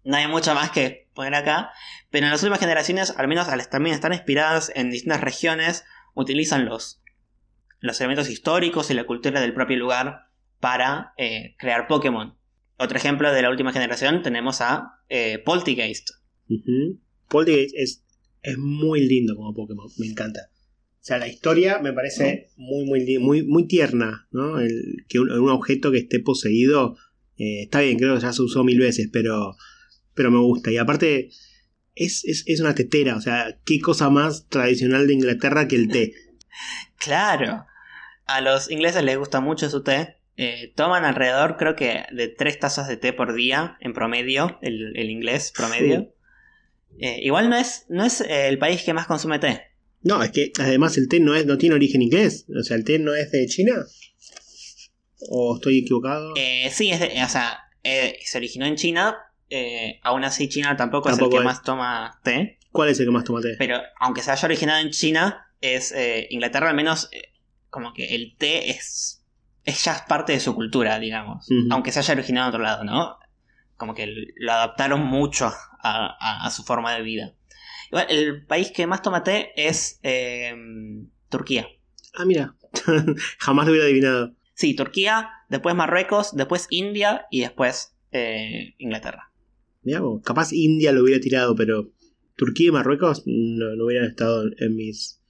[0.04, 1.72] No hay mucho más que poner acá.
[2.10, 5.84] Pero en las últimas generaciones, al menos también están inspiradas en distintas regiones,
[6.14, 7.02] utilizan los,
[7.80, 10.28] los elementos históricos y la cultura del propio lugar
[10.60, 12.36] para eh, crear Pokémon.
[12.78, 16.10] Otro ejemplo de la última generación tenemos a eh, Poltergeist.
[17.30, 18.04] Poltergeist es,
[18.41, 20.49] es muy lindo como Pokémon, me encanta.
[21.02, 24.60] O sea, la historia me parece muy, muy, muy, muy tierna, ¿no?
[24.60, 26.95] El, que un, objeto que esté poseído,
[27.38, 29.56] eh, está bien, creo que ya se usó mil veces, pero,
[30.22, 30.72] pero me gusta.
[30.72, 31.32] Y aparte,
[31.95, 36.13] es, es, una tetera, o sea, qué cosa más tradicional de Inglaterra que el té.
[36.99, 37.65] claro.
[38.28, 40.17] A los ingleses les gusta mucho su té.
[40.38, 45.09] Eh, toman alrededor, creo que, de tres tazas de té por día, en promedio, el,
[45.09, 46.13] inglés promedio.
[46.99, 49.72] Eh, igual no es, no es el país que más consume té.
[50.03, 52.45] No, es que además el té no, es, no tiene origen inglés.
[52.55, 53.74] O sea, el té no es de China.
[55.32, 56.36] ¿O estoy equivocado?
[56.38, 59.17] Eh, sí, es de, o sea, eh, se originó en China.
[59.52, 62.58] Eh, aún así, China tampoco, es el que más toma té.
[62.72, 63.56] ¿Cuál es el que más toma té?
[63.60, 65.93] Pero aunque se haya originado en China, es
[66.30, 67.10] Inglaterra al menos
[67.70, 69.24] como que el té es,
[69.66, 71.47] es ya parte de su cultura, digamos.
[71.70, 73.18] Aunque se haya originado en otro lado, ¿no?
[73.76, 75.52] Como que lo adaptaron mucho
[75.84, 77.34] a su forma de vida
[77.91, 80.56] el país que más toma té es eh,
[81.30, 81.68] Turquía.
[82.14, 82.56] Ah, mira.
[83.39, 84.34] Jamás lo hubiera adivinado.
[84.54, 88.76] Sí, Turquía, después Marruecos, después India y después eh,
[89.84, 91.91] Mira, capaz India lo hubiera tirado, pero
[92.36, 95.21] Turquía y Marruecos no, hubieran estado en mis,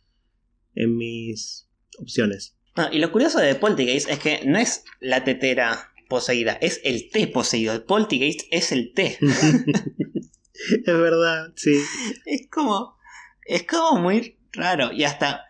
[0.76, 1.68] en mis
[2.00, 2.56] opciones.
[2.76, 7.10] Ah, y lo curioso de Poltergeist es que no es la tetera poseída, es el
[7.10, 7.74] té poseído.
[7.74, 9.18] El Poltergeist es el té.
[9.22, 11.82] es verdad, sí.
[12.26, 12.98] Es como.
[13.46, 14.92] Es como muy raro.
[14.92, 15.46] Y hasta.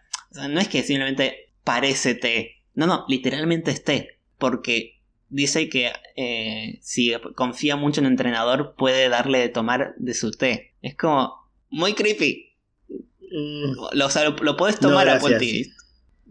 [0.49, 2.63] no es que simplemente parece té.
[2.73, 4.19] No, no, literalmente es té.
[4.37, 5.00] Porque
[5.31, 10.31] dice que eh, si confía mucho en el entrenador, puede darle de tomar de su
[10.31, 10.75] té.
[10.81, 11.41] Es como.
[11.69, 12.53] Muy creepy.
[12.89, 13.93] Mm.
[13.93, 15.71] Lo, o sea, lo, puedes tomar a Poltergeist.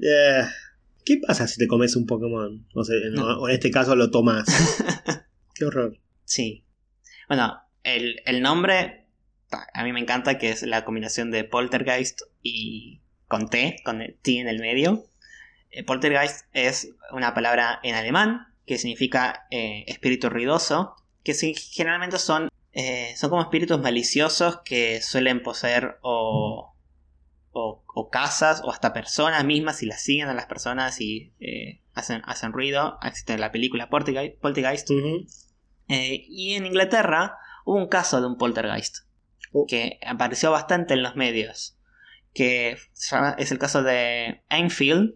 [0.00, 0.42] Eh,
[1.04, 2.66] ¿Qué pasa si te comes un Pokémon?
[2.74, 2.96] O, sea,
[3.38, 4.46] o en este caso lo tomas.
[5.54, 5.98] Qué horror.
[6.24, 6.64] Sí.
[7.26, 9.06] Bueno, el, nombre
[9.72, 14.16] a mí me encanta que es la combinación de poltergeist y con T, con el
[14.20, 15.06] T en el medio.
[15.70, 20.94] Eh, poltergeist es una palabra en alemán que significa eh, espíritu ruidoso,
[21.24, 26.72] que generalmente son, eh, son como espíritus maliciosos que suelen poseer o,
[27.50, 31.32] o, casas o hasta personas mismas y las siguen a las personas y
[31.94, 32.98] hacen, hacen ruido.
[33.02, 34.90] Existe la película Poltergeist.
[35.88, 39.06] y en Inglaterra Hubo un caso de un poltergeist
[39.52, 39.66] oh.
[39.66, 41.78] que apareció bastante en los medios,
[42.32, 42.76] que
[43.38, 45.14] es el caso de Enfield,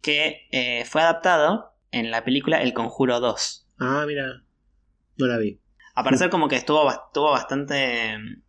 [0.00, 3.68] que eh, fue adaptado en la película El Conjuro 2.
[3.78, 4.42] Ah, mira,
[5.16, 5.60] no la vi.
[5.94, 8.42] A parecer como que estuvo, bastante mm,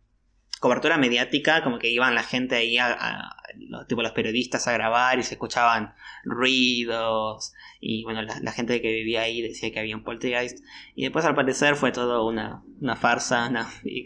[0.60, 5.18] cobertura mediática, como que iban la gente ahí, a, los, tipo los periodistas a grabar
[5.18, 10.04] y se escuchaban ruidos y bueno, la, gente que vivía ahí decía que había un
[10.04, 10.58] poltergeist
[10.94, 13.50] y después al parecer fue todo una, una farsa,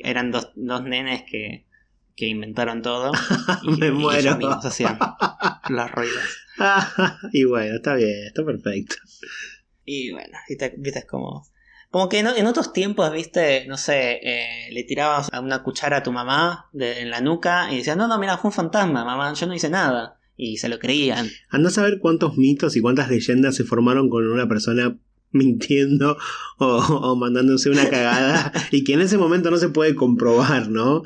[0.05, 1.67] eran dos, dos nenes que,
[2.17, 3.13] que inventaron todo
[3.63, 4.39] y, Me muero.
[4.63, 4.99] hacían
[5.69, 6.42] los ruidos.
[7.33, 8.97] y bueno, está bien, está perfecto.
[9.85, 11.45] Y bueno, viste, viste es como
[11.93, 16.11] como que en, otros tiempos, viste, no sé, eh, le tirabas una cuchara a tu
[16.11, 19.55] mamá en la nuca y decías, no, no, mira, fue un fantasma, mamá, yo no
[19.55, 20.19] hice nada.
[20.35, 21.29] Y se lo creían.
[21.51, 24.99] Anda a saber cuántos mitos y cuántas leyendas se formaron con una persona
[25.33, 26.17] mintiendo
[26.57, 31.03] o, mandándose una cagada y que en ese momento no se puede comprobar, ¿no?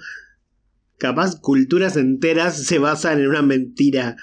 [0.98, 4.16] Capaz culturas enteras se basan en una mentira.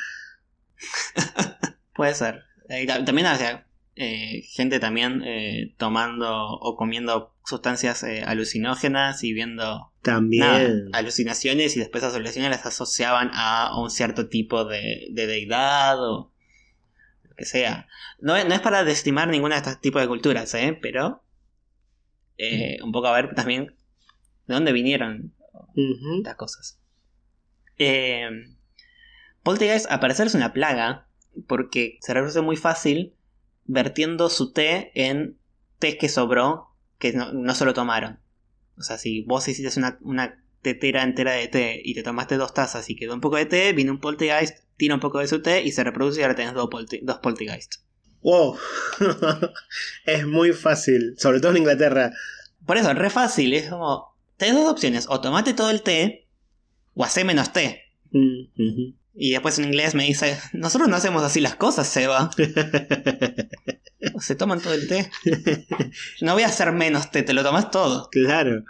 [1.96, 2.44] puede ser.
[2.70, 9.92] Eh, ta- también había eh, gente también eh, tomando o comiendo sustancias alucinógenas y viendo
[10.02, 10.42] También.
[10.42, 16.00] nada, alucinaciones y después esas alucinaciones las asociaban a un cierto tipo de, de deidad
[16.02, 16.32] o
[17.24, 17.88] lo que sea.
[18.20, 20.78] No, es- no es para desestimar ninguna de estos tipos de culturas, ¿eh?
[20.82, 21.22] pero
[22.84, 23.68] un poco a ver también
[24.48, 25.34] de dónde vinieron
[26.18, 26.80] estas cosas.
[27.78, 28.28] Eh,
[29.44, 31.08] Poltergeist a parecer es una plaga
[31.48, 33.14] porque se reproduce muy fácil
[33.66, 35.38] vertiendo su té en
[35.80, 38.20] té que sobró que no, no se lo tomaron.
[38.78, 42.54] O sea, si vos hiciste una, una tetera entera de té y te tomaste dos
[42.54, 45.42] tazas y quedó un poco de té, viene un poltergeist, tira un poco de su
[45.42, 47.76] té y se reproduce y ahora tenés dos, polter- dos poltergeist.
[48.22, 48.58] Wow.
[50.06, 52.12] es muy fácil, sobre todo en Inglaterra.
[52.66, 56.30] Por eso, es re fácil, es como, tenés dos opciones, o tomate todo el té
[56.96, 57.82] o hacé menos té.
[58.12, 58.94] Mm.
[59.16, 62.32] Y después en inglés me dice, nosotros no hacemos así las cosas, Seba.
[64.20, 65.10] Se toman todo el té.
[66.22, 68.10] No voy a hacer menos té, te lo tomas todo.
[68.12, 68.64] claro.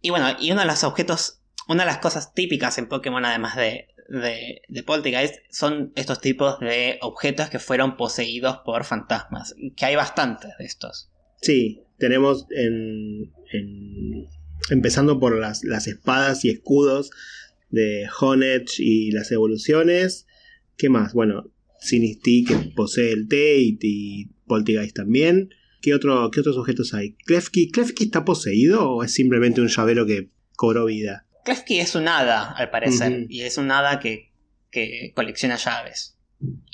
[0.00, 3.56] Y bueno, y uno de los objetos, una de las cosas típicas en Pokémon, además
[3.56, 9.54] de, de, de Poltergeist, son estos tipos de objetos que fueron poseídos por fantasmas.
[9.76, 11.10] Que hay bastantes de estos.
[11.40, 14.28] Sí, tenemos en, en-
[14.68, 17.10] empezando por las, las espadas y escudos
[17.74, 20.26] de Honedge y las evoluciones.
[20.76, 21.12] ¿Qué más?
[21.12, 25.50] Bueno, Sinisty que posee el T y, y Poltergeist también.
[25.82, 27.14] ¿Qué, otro, ¿Qué otros objetos hay?
[27.26, 27.70] ¿Klefki?
[27.70, 31.26] ¿Klefki está poseído o es simplemente un llavero que cobró vida?
[31.44, 33.26] Klefki es un hada, al parecer.
[33.28, 34.32] Y es un hada que,
[34.70, 36.16] que colecciona llaves.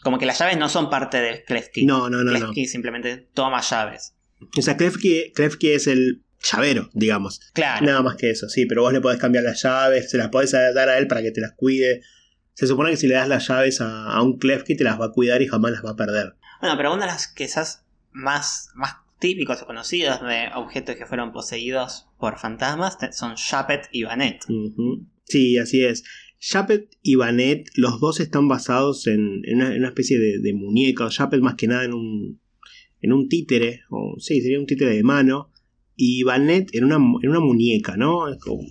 [0.04, 1.84] Como que las llaves no son parte del Klefki.
[1.84, 2.38] No, no, no, no.
[2.38, 4.14] Klefki simplemente toma llaves.
[4.56, 7.40] O sea, Klefki, Klefki es el llavero, digamos.
[7.52, 7.84] Claro.
[7.84, 10.52] Nada más que eso, sí, pero vos le podés cambiar las llaves, se las podés
[10.52, 12.02] dar a él para que te las cuide.
[12.54, 15.06] Se supone que si le das las llaves a, a un Klefki te las va
[15.06, 16.34] a cuidar y jamás las va a perder.
[16.60, 21.32] Bueno, pero una de las quizás más, más típicos o conocidos de objetos que fueron
[21.32, 24.44] poseídos por fantasmas son Chapet y Banet.
[24.48, 25.06] Ujú.
[25.24, 26.04] Sí, así es.
[26.38, 30.54] Chapet y Banet, los dos están basados en, en una, en una especie de, de
[30.54, 31.08] muñeca.
[31.08, 32.40] Chapet más que nada en un,
[33.00, 35.49] en un títere, o sí, sería un títere de mano.
[36.02, 38.24] Y Banet en una, en una muñeca, ¿no?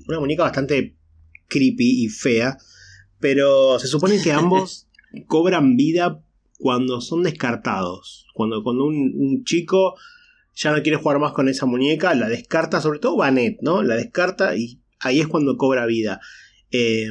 [0.08, 0.96] Una muñeca bastante
[1.48, 2.58] creepy y fea.
[3.20, 4.88] Pero se supone que ambos
[5.28, 6.24] cobran vida
[6.58, 8.26] cuando son descartados.
[8.34, 9.94] Cuando, cuando un, un chico
[10.56, 13.84] ya no quiere jugar más con esa muñeca, la descarta, sobre todo Banet, ¿no?
[13.84, 16.20] La descarta y ahí es cuando cobra vida.
[16.72, 17.10] Eh,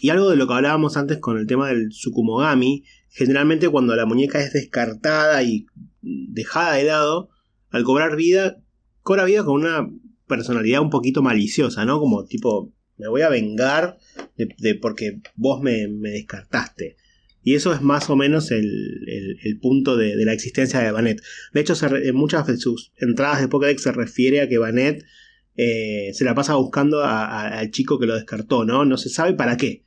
[0.00, 4.04] y algo de lo que hablábamos antes con el tema del Tsukumogami, generalmente cuando la
[4.04, 5.64] muñeca es descartada y
[6.02, 7.30] dejada de lado,
[7.70, 8.58] al cobrar vida,
[9.06, 9.88] cobra vida con una
[10.26, 12.00] personalidad un poquito maliciosa, ¿no?
[12.00, 13.98] Como tipo, me voy a vengar
[14.36, 16.96] de, de porque vos me, me descartaste.
[17.44, 18.64] Y eso es más o menos el,
[19.06, 21.22] el- el punto de, de la existencia de Banet.
[21.52, 24.58] De hecho, se re- en muchas de sus entradas de Pokédex se refiere a que
[24.58, 25.04] Banet
[25.56, 28.84] eh, se la pasa buscando a- a- al chico que lo descartó, ¿no?
[28.84, 29.84] No se sabe para qué.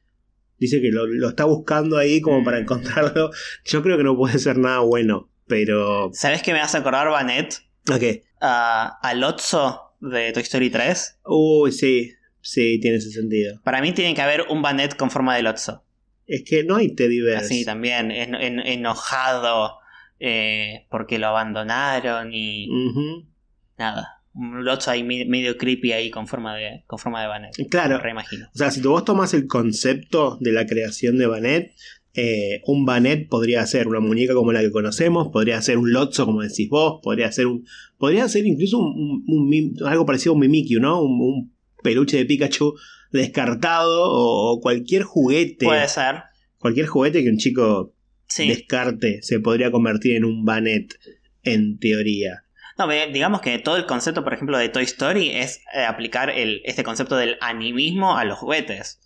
[0.58, 3.32] Dice que lo, lo está buscando ahí como para encontrarlo.
[3.66, 6.10] Yo creo que no puede ser nada bueno, pero...
[6.14, 7.56] ¿Sabes qué me hace acordar Banet?
[7.92, 8.24] ¿A qué?
[8.42, 11.20] A, a Lotso de Toy Story 3.
[11.26, 13.60] Uy, sí, sí, tiene ese sentido.
[13.64, 15.84] Para mí tiene que haber un Banet con forma de Lotso.
[16.28, 17.44] Es que no hay Teddybears.
[17.44, 19.80] Así también, en- en- enojado
[20.20, 22.68] eh, porque lo abandonaron y
[23.78, 24.22] nada.
[24.34, 27.52] Un Lotso ahí me- medio creepy ahí con forma de, con forma de Banet.
[27.70, 27.98] Claro.
[27.98, 28.48] Reimagino.
[28.54, 31.72] O sea, si tú vos tomas el concepto de la creación de Banet,
[32.16, 36.26] eh, un Banet podría ser una muñeca como la que conocemos, podría ser un Lotso
[36.26, 37.66] como decís vos, podría ser un.
[37.98, 41.02] Podría ser incluso un, un- un mim- algo parecido a un Mimikyu, ¿no?
[41.02, 41.54] Un,
[41.84, 42.76] peluche de Pikachu
[43.12, 45.66] descartado o, o cualquier juguete.
[45.66, 46.24] Puede ser.
[46.58, 47.94] Cualquier juguete que un chico
[48.28, 48.48] Sí.
[48.48, 50.94] descarte se podría convertir en un Banet,
[51.44, 52.44] en teoría.
[52.78, 56.62] No, digamos que todo el concepto, por ejemplo, de Toy Story es eh, aplicar el,
[56.64, 59.00] este concepto del animismo a los juguetes.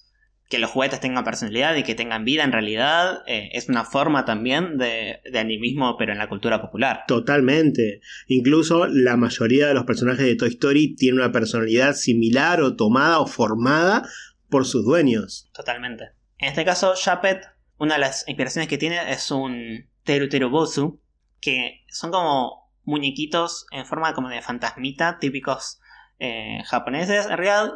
[0.54, 4.24] Que los juguetes tengan personalidad y que tengan vida en realidad eh, es una forma
[4.24, 7.06] también de, de animismo, pero en la cultura popular.
[7.08, 8.02] Totalmente.
[8.28, 13.20] Incluso la mayoría de los personajes de Toy Story tienen una personalidad similar o tomada
[13.20, 14.08] o formada
[14.48, 15.50] por sus dueños.
[15.56, 16.12] Totalmente.
[16.38, 17.48] En este caso, Chapet,
[17.80, 21.02] una de las inspiraciones que tiene es un Teru Teru Bosu,
[21.42, 25.80] que son como muñequitos en forma como de fantasmita, típicos
[26.20, 27.26] eh, japoneses.
[27.26, 27.72] En realidad,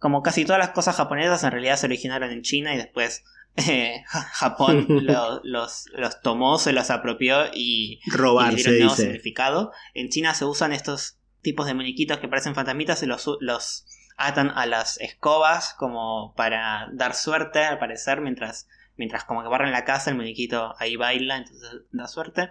[0.00, 3.22] como casi todas las cosas japonesas, en realidad se originaron en China y después
[3.56, 8.70] eh, Ja- Japón lo- los, los tomó, se los apropió y, y Robar, le se
[8.72, 9.02] dieron nuevo dice.
[9.04, 9.72] significado.
[9.94, 13.86] En China se usan estos tipos de muñequitos que parecen fantasmitas y los, los
[14.16, 19.72] atan a las escobas como para dar suerte, al parecer, mientras, mientras como que barren
[19.72, 22.50] la casa, el muñequito ahí baila, entonces da suerte.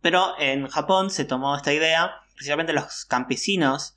[0.00, 3.96] Pero en Japón se tomó esta idea, principalmente los campesinos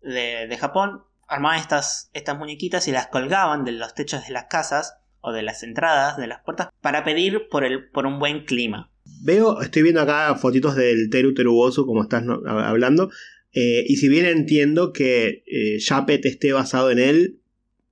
[0.00, 4.44] de, de Japón armaban estas, estas muñequitas y las colgaban de los techos de las
[4.50, 8.44] casas o de las entradas de las puertas para pedir por, el, por un buen
[8.44, 8.90] clima.
[9.22, 13.10] Veo, estoy viendo acá fotitos del Teru Terubosu, como estás hablando,
[13.52, 17.40] eh, y si bien entiendo que eh, Japet esté basado en él,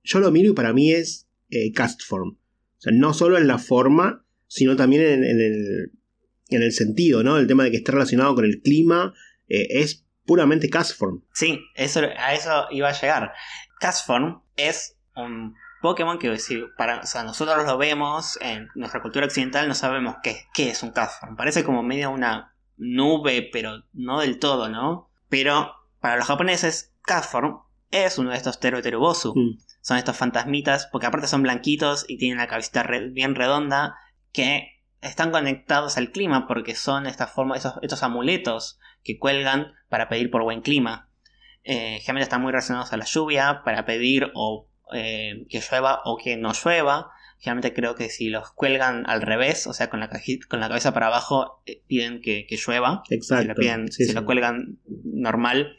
[0.03, 2.29] yo lo miro y para mí es eh, cast form.
[2.31, 5.91] O sea, no solo en la forma, sino también en, en el,
[6.49, 7.37] en el sentido, ¿no?
[7.37, 9.13] El tema de que esté relacionado con el clima,
[9.47, 11.23] eh, es puramente cast form.
[11.33, 13.33] Sí, eso, a eso iba a llegar.
[13.79, 19.25] Castform es un Pokémon que si para, o sea, nosotros lo vemos en nuestra cultura
[19.25, 21.35] occidental, no sabemos qué, qué es un Castform.
[21.35, 25.09] Parece como medio una nube, pero no del todo, ¿no?
[25.29, 27.59] Pero para los japoneses, Castform
[27.89, 29.33] es uno de estos Teru Terubosu.
[29.35, 29.57] Mm.
[29.81, 33.95] Son estos fantasmitas, porque aparte son blanquitos y tienen la cabecita re- bien redonda,
[34.31, 40.09] que están conectados al clima porque son estas formas, esos- estos amuletos que cuelgan para
[40.09, 41.09] pedir por buen clima.
[41.63, 46.17] Eh, generalmente están muy relacionados a la lluvia, para pedir o eh, que llueva o
[46.17, 47.11] que no llueva.
[47.39, 50.09] Generalmente creo que si los cuelgan al revés, o sea, con la,
[50.49, 53.03] con la cabeza para abajo, eh, piden que, que llueva.
[53.09, 53.43] Exacto.
[53.43, 54.15] Si lo, piden, Sí, si sí.
[54.15, 55.77] lo cuelgan normal,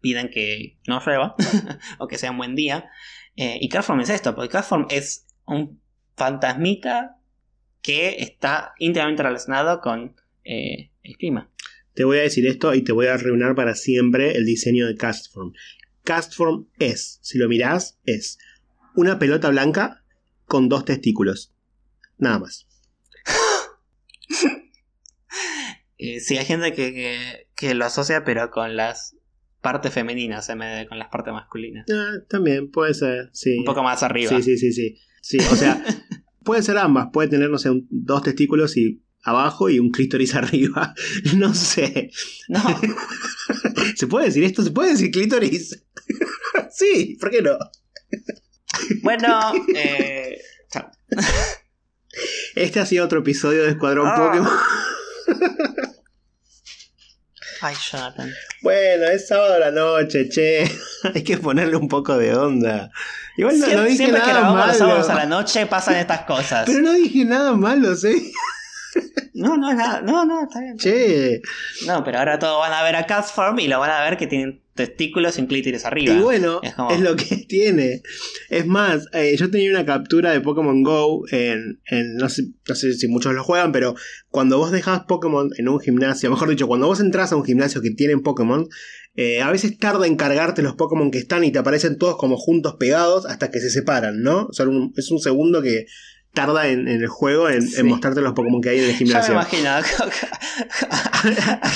[0.00, 1.34] piden que no llueva
[1.98, 2.90] o que sea un buen día.
[3.36, 5.80] Eh, y Cardform es esto, porque Cardform es un
[6.16, 7.16] fantasmita
[7.82, 11.50] que está íntimamente relacionado con el clima.
[11.98, 14.94] Te voy a decir esto y te voy a arruinar para siempre el diseño de
[14.94, 15.52] Castform.
[16.04, 18.38] Castform es, si lo mirás, es
[18.94, 20.04] una pelota blanca
[20.44, 21.52] con dos testículos.
[22.16, 22.68] Nada más.
[26.00, 29.16] Eh, sí, hay gente que, que, que lo asocia, pero con las
[29.60, 31.84] partes femeninas en vez de con las partes masculinas.
[31.92, 33.58] Ah, también puede ser, sí.
[33.58, 34.30] Un poco más arriba.
[34.30, 34.96] Sí, sí, sí, sí.
[35.20, 35.82] Sí, o sea,
[36.44, 37.08] puede ser ambas.
[37.12, 40.94] Puede tener, no sé, un- dos testículos y abajo y un clítoris arriba.
[41.36, 42.10] No sé.
[42.48, 42.62] No,
[43.96, 44.62] ¿Se puede decir esto?
[44.62, 45.84] ¿Se puede decir clítoris?
[46.70, 47.56] sí, ¿por qué no?
[49.02, 50.38] bueno, eh,
[50.70, 50.90] chao.
[52.54, 54.16] Este ha sido otro episodio de Escuadrón Ah.
[54.16, 54.52] Pokémon.
[57.60, 58.32] Ay, Jonathan.
[58.62, 60.70] Bueno, es sábado a la noche, che.
[61.14, 62.90] Hay que ponerle un poco de onda.
[63.36, 65.18] Igual no, no Siempre, dije siempre que nada grabamos los sábados a malo.
[65.18, 66.64] la noche pasan estas cosas.
[66.66, 68.32] Pero no dije nada malo, ¿sí?
[69.34, 70.00] No, no es nada.
[70.02, 70.76] No, no, está bien.
[70.78, 71.40] Che.
[71.86, 74.26] No, pero ahora todos van a ver a Castform y lo van a ver que
[74.26, 76.14] tienen testículos y un clítoris arriba.
[76.14, 76.60] Y bueno,
[76.90, 78.02] Es lo que tiene.
[78.48, 82.74] Es más, eh, yo tenía una captura de Pokémon Go en, en- no, sé, no
[82.74, 83.94] sé si muchos lo juegan, pero
[84.30, 87.80] cuando vos dejás Pokémon en un gimnasio, mejor dicho, cuando vos entras a un gimnasio
[87.82, 88.68] que tienen Pokémon,
[89.16, 92.36] eh, a veces tarda en cargarte los Pokémon que están y te aparecen todos como
[92.36, 94.46] juntos pegados hasta que se separan, ¿no?
[94.46, 95.86] O sea, un- es un segundo que
[96.38, 98.98] tarda en, en el juego en, mostrarte los Pokémon que hay en el Ya me
[98.98, 99.34] gimnasio.
[99.34, 99.82] imagino a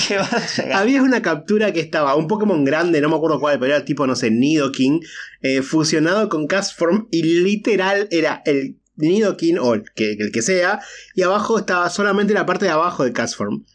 [0.07, 0.71] qué van a llegar.
[0.71, 4.07] Había una captura que estaba un Pokémon grande, no me acuerdo cuál, pero era tipo,
[4.07, 5.01] no sé, Nidoking,
[5.41, 10.79] eh, fusionado con Castform y literal era el Nidoking o el que, el que sea,
[11.13, 13.65] y abajo estaba solamente la parte de abajo de Castform.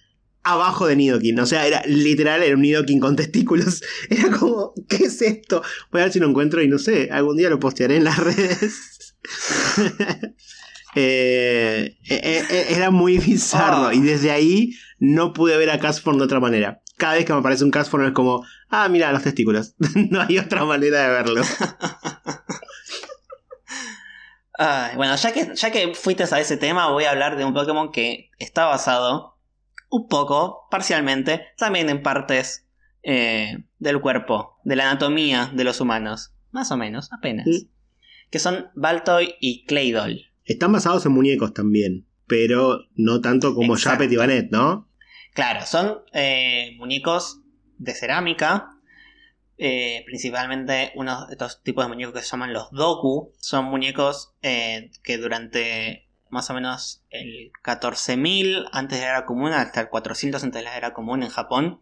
[0.43, 3.83] Abajo de Nidoking, o sea, era literal, era un Nidoking con testículos.
[4.09, 5.63] Era como, ¿qué es esto?
[5.93, 8.17] Voy a ver si lo encuentro y no sé, algún día lo postearé en las
[8.17, 9.15] redes.
[10.95, 13.95] Eh, eh, eh, era muy bizarro Ah.
[13.95, 16.81] y desde ahí no pude ver a Castform de otra manera.
[16.97, 19.75] Cada vez que me aparece un Castform es como, ah, mira los testículos.
[20.11, 21.43] no hay otra manera de verlo.
[24.61, 27.55] Ay, bueno, ya que, ya que fuiste a ese tema, voy a hablar de un
[27.55, 29.37] Pokémon que está basado
[29.89, 32.67] un poco, parcialmente, también en partes
[33.05, 36.33] eh, del cuerpo, de la anatomía de los humanos.
[36.51, 37.47] Más o menos, apenas.
[37.47, 37.69] Mm.
[38.31, 40.28] Que son Baltoy y Claydol.
[40.49, 43.77] Están basados en muñecos también, pero no tanto como.
[43.77, 44.89] Japet y Vanet, ¿no?
[45.35, 47.41] Claro, son eh, muñecos
[47.79, 48.75] de cerámica.
[49.61, 53.33] eh, principalmente unos de estos tipos de muñecos que se llaman los Doku.
[53.39, 59.53] Son muñecos eh, que durante más o menos el 14.000 antes de la era común
[59.53, 61.81] hasta el 400 antes de la era común en Japón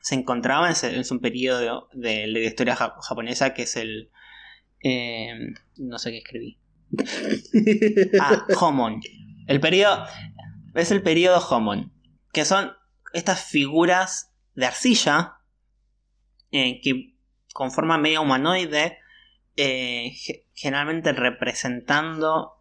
[0.00, 0.72] se encontraban.
[0.72, 4.10] Es, es un periodo de, de la historia ja- japonesa que es el.
[4.82, 5.32] eh,
[5.76, 6.58] no sé qué escribí.
[8.20, 9.00] Ah, Homon.
[9.46, 10.04] El periodo.
[10.74, 11.92] Es el periodo Homon.
[12.32, 12.72] Que son
[13.12, 15.36] estas figuras de arcilla.
[16.52, 17.16] eh, que
[17.54, 18.98] con forma medio humanoide.
[19.56, 22.52] eh, ge- generalmente representando.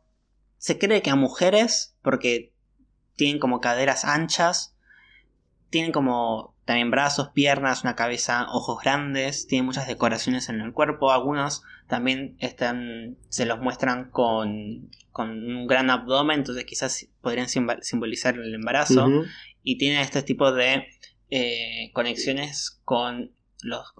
[0.57, 1.95] Se cree que a mujeres.
[2.01, 2.53] Porque
[3.15, 4.75] tienen como caderas anchas.
[5.69, 11.11] Tienen como también brazos, piernas, una cabeza, ojos grandes, tiene muchas decoraciones en el cuerpo,
[11.11, 18.35] algunos también están, se los muestran con, con un gran abdomen, entonces quizás podrían simbolizar
[18.35, 19.07] el embarazo,
[19.63, 20.85] y tiene este tipo de
[21.31, 23.93] eh, conexiones con los,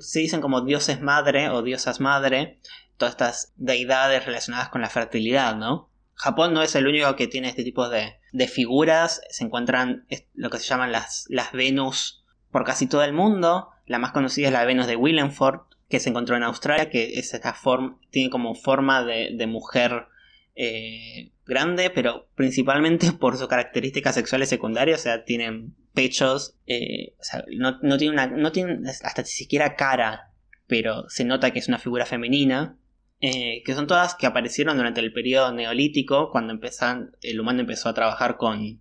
[0.00, 2.60] se dicen como dioses madre o diosas madre,
[2.98, 5.90] todas estas deidades relacionadas con la fertilidad, ¿no?
[6.14, 9.22] Japón no es el único que tiene este tipo de, figuras.
[9.30, 13.70] Se encuentran lo que se llaman las, las Venus por casi todo el mundo.
[13.86, 17.34] La más conocida es la Venus de Willenford, que se encontró en Australia, que es
[17.34, 20.06] esta forma, tiene como forma de, mujer
[20.54, 27.16] eh, grande, pero principalmente por sus características sexuales secundarias, o sea, tienen pechos, eh,
[27.58, 30.30] no, no, tiene una, no tiene hasta siquiera cara,
[30.68, 32.76] pero se nota que es una figura femenina.
[33.22, 37.90] Eh, que son todas que aparecieron durante el periodo neolítico, cuando empezan, el humano empezó
[37.90, 38.80] a trabajar con,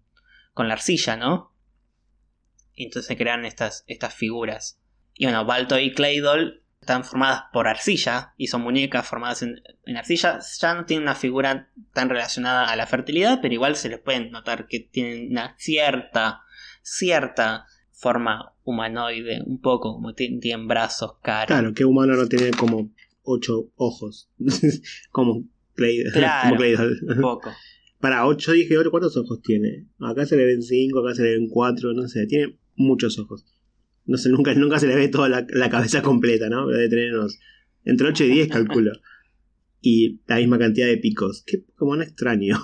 [0.53, 1.53] con la arcilla, ¿no?
[2.73, 4.79] Y entonces se crean estas, estas figuras.
[5.13, 9.61] Y bueno, Balto y Claydol están formadas por arcilla y son muñecas formadas en,
[9.95, 10.39] arcilla.
[10.59, 14.27] Ya no tienen una figura tan relacionada a la fertilidad, pero igual se les puede
[14.31, 16.41] notar que tienen una cierta,
[16.81, 21.45] cierta forma humanoide, un poco, como tienen brazos, cara.
[21.45, 22.89] Claro, que humano no tiene como
[23.21, 24.31] ocho ojos.
[25.11, 25.43] como
[25.75, 26.03] Clay.
[26.11, 26.57] Claro,
[27.07, 27.51] un poco.
[27.99, 29.85] Para 8 dije, ¿cuántos ojos tiene?
[29.99, 33.45] Acá se le ven 5, acá se le ven 4, no sé, tiene muchos ojos.
[34.09, 36.67] No sé, nunca, nunca se le ve toda la, cabeza completa, ¿no?
[36.67, 37.39] Debe tener unos,
[37.85, 38.91] entre 8 y 10 calculo.
[39.81, 41.43] y la misma cantidad de picos.
[41.45, 42.57] Qué como un extraño.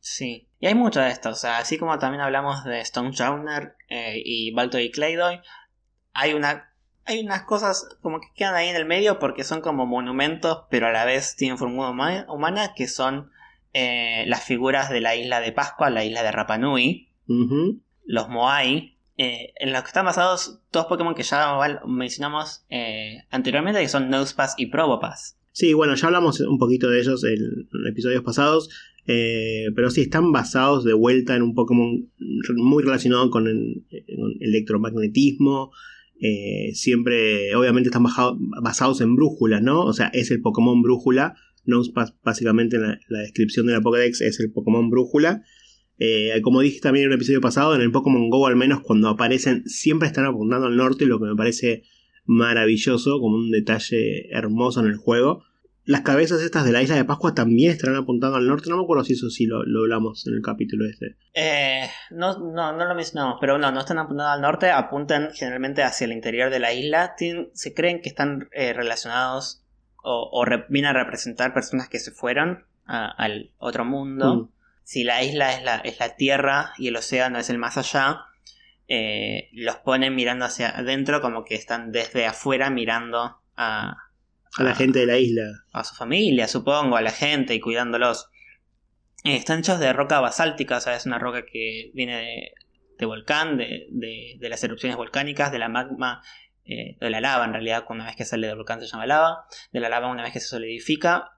[0.00, 3.12] Sí, y hay mucho de esto, o sea, así como también hablamos de Stone
[3.88, 5.40] eh, y Balto y Claydoy,
[6.12, 6.72] hay una
[7.04, 10.88] hay unas cosas como que quedan ahí en el medio porque son como monumentos, pero
[10.88, 11.90] a la vez tienen forma
[12.28, 13.30] humana, que son
[13.72, 17.08] eh, las figuras de la isla de Pascua, la isla de Rapanui,
[18.04, 21.56] los Moai, eh, en los que están basados dos Pokémon que ya
[21.86, 25.36] mencionamos eh, anteriormente, que son Nosepass y Probopass.
[25.52, 28.70] Sí, bueno, ya hablamos un poquito de ellos en, episodios pasados,
[29.04, 32.10] pero sí, están basados de vuelta en un Pokémon
[32.56, 33.84] muy relacionado con el
[34.40, 35.72] electromagnetismo,
[36.24, 38.04] eh, siempre, obviamente están
[38.62, 39.84] basados en brújula, ¿no?
[39.84, 41.34] O sea, es el Pokémon brújula.
[41.64, 45.42] Nosepass, básicamente en la, descripción de la Pokédex, es el Pokémon brújula.
[46.04, 49.08] Eh, como dije también en un episodio pasado, en el Pokémon Go al menos cuando
[49.08, 51.84] aparecen siempre están apuntando al norte, lo que me parece
[52.24, 55.44] maravilloso, como un detalle hermoso en el juego.
[55.84, 58.68] Las cabezas estas de la isla de Pascua también estarán apuntando al norte.
[58.68, 61.18] No me acuerdo si eso sí lo, hablamos en el capítulo este.
[61.34, 65.84] Eh, no, no, no lo mencionamos, pero no, no están apuntando al norte, apuntan generalmente
[65.84, 67.14] hacia el interior de la isla.
[67.52, 69.62] se creen que están eh, relacionados
[70.02, 74.34] o, vienen a representar personas que se fueron al otro mundo.
[74.34, 74.61] Mm.
[74.92, 78.26] Si la isla es la, es la tierra y el océano es el más allá,
[78.88, 83.96] eh, los ponen mirando hacia adentro como que están desde afuera mirando a,
[84.58, 85.44] a la gente de la isla.
[85.72, 88.28] A su familia, supongo, a la gente y cuidándolos.
[89.24, 92.52] Eh, están hechos de roca basáltica, o sea, es una roca que viene
[92.98, 96.22] de, volcán, de, de, las erupciones volcánicas, de la magma,
[96.66, 99.46] eh, de la lava en realidad, una vez que sale del volcán se llama lava,
[99.72, 101.30] de la lava una vez que se solidifica,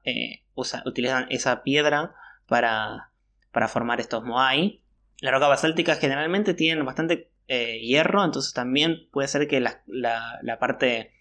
[0.85, 2.17] utilizan esa piedra
[2.49, 3.13] para,
[3.55, 4.83] para formar estos moai.
[5.21, 10.59] La roca basáltica generalmente tienen bastante hierro, entonces también puede ser que la, la, la
[10.59, 11.13] parte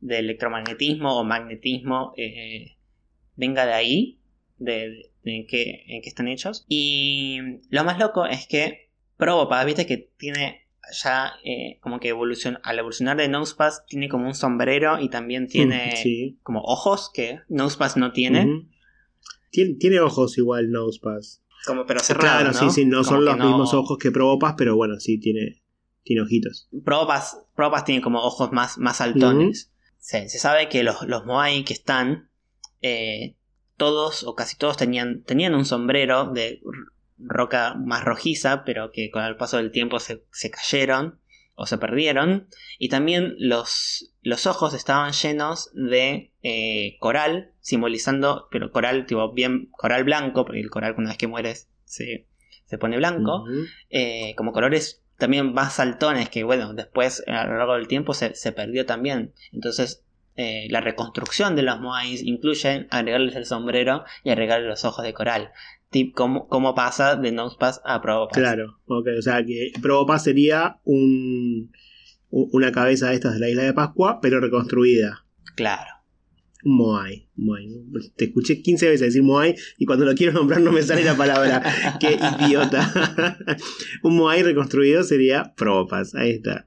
[0.00, 2.76] de electromagnetismo o magnetismo eh,
[3.34, 4.20] venga de ahí,
[4.58, 6.64] de, en, qué, en qué están hechos.
[6.68, 7.38] Y
[7.70, 12.78] lo más loco es que Probopass, viste que tiene ya eh, como que evolucion, al
[12.78, 17.96] evolucionar de Nosepass tiene como un sombrero y también mm, tiene como ojos que Nosepass
[17.96, 18.66] no tiene.
[19.50, 20.00] tiene.
[20.00, 21.42] ojos igual Nosepass.
[21.66, 25.18] Como pero Claro, sí, sí, no son los mismos ojos que Probopass, pero bueno, sí
[25.18, 25.62] tiene,
[26.02, 26.68] tiene ojitos.
[26.84, 27.36] Probopass,
[27.84, 29.72] tiene como ojos más, más altones.
[29.98, 32.30] Se, sabe que los, los Moai que están,
[32.80, 33.36] eh,
[33.76, 36.60] todos o casi todos tenían, tenían un sombrero de
[37.18, 41.20] roca más rojiza, pero que con el paso del tiempo se, cayeron
[41.56, 42.48] o se perdieron.
[42.78, 49.68] Y también los, los ojos estaban llenos de eh, coral, simbolizando, pero coral, tipo bien
[49.72, 52.26] coral blanco, porque el coral una vez que mueres se,
[52.66, 53.44] se pone blanco,
[53.90, 58.52] eh, como colores también más saltones que, bueno, después a lo largo del tiempo se,
[58.52, 59.32] perdió también.
[59.52, 60.04] Entonces,
[60.36, 65.14] eh, la reconstrucción de los Moais incluye agregarles el sombrero y agregarles los ojos de
[65.14, 65.52] coral.
[65.90, 68.36] Tip, ¿cómo, pasa de Nosepass a Probopass?
[68.36, 71.70] Claro, ok, o sea que Probopass sería un,
[72.30, 75.24] una cabeza de estas de la isla de Pascua, pero reconstruida.
[75.54, 75.96] Claro.
[76.64, 77.68] Moai, Moai.
[78.16, 81.16] Te escuché 15 veces decir Moai y cuando lo quiero nombrar no me sale la
[81.16, 81.62] palabra.
[82.00, 83.38] Qué idiota.
[84.02, 86.14] un Moai reconstruido sería Probopass.
[86.16, 86.66] Ahí está.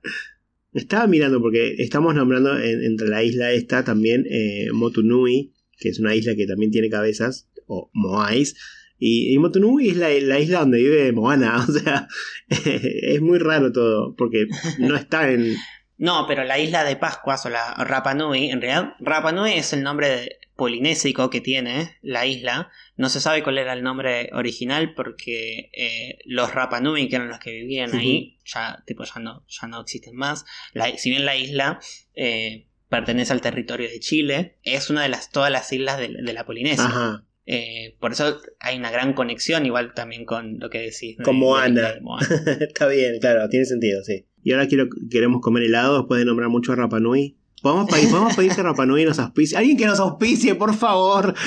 [0.71, 6.15] Estaba mirando porque estamos nombrando entre la isla esta también eh, Motunui, que es una
[6.15, 8.55] isla que también tiene cabezas, o Moais.
[8.99, 11.65] Y, Motunui es la, isla donde vive Moana.
[11.69, 12.07] O sea,
[12.49, 14.47] es muy raro todo, porque
[14.77, 15.55] no está en...
[16.01, 19.73] No, pero la isla de Pascuas o la Rapa Nui, en realidad Rapa Nui es
[19.73, 22.71] el nombre polinésico que tiene la isla.
[22.95, 27.27] No se sabe cuál era el nombre original porque eh, los Rapa Nui, que eran
[27.27, 30.45] los que vivían ahí, ya, tipo, ya, no, ya no existen más.
[30.95, 31.81] si bien la isla
[32.15, 36.45] eh, pertenece al territorio de Chile, es una de las, todas las islas de, la
[36.45, 37.25] Polinesia.
[37.51, 41.17] Eh, por eso hay una gran conexión, igual también con lo que decís.
[41.23, 41.95] Con Moana.
[42.59, 44.27] Está bien, claro, tiene sentido, sí.
[44.43, 47.39] Y ahora quiero, queremos comer helado después de nombrar mucho a Rapanui.
[47.63, 49.57] ¿Podemos, pedir, ¿Podemos pedir que Rapanui nos auspicie?
[49.57, 51.33] Alguien que nos auspicie, por favor.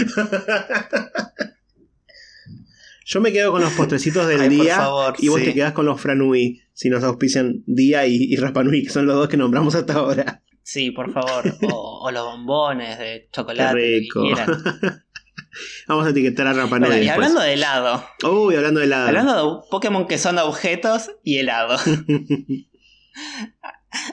[3.07, 4.85] Yo me quedo con los postrecitos del día
[5.21, 8.91] y vos te quedás con los Franui si nos auspician Día y, y Rapanui, que
[8.91, 10.43] son los dos que nombramos hasta ahora.
[10.65, 11.45] Sí, por favor.
[11.71, 13.79] O, los bombones de chocolate.
[13.79, 14.25] Qué rico.
[15.89, 17.05] Vamos a etiquetar a Rapanui.
[17.05, 18.07] y hablando de helado.
[18.25, 19.09] Uy, hablando de helado.
[19.09, 21.79] Hablando de Pokémon que son objetos y helado.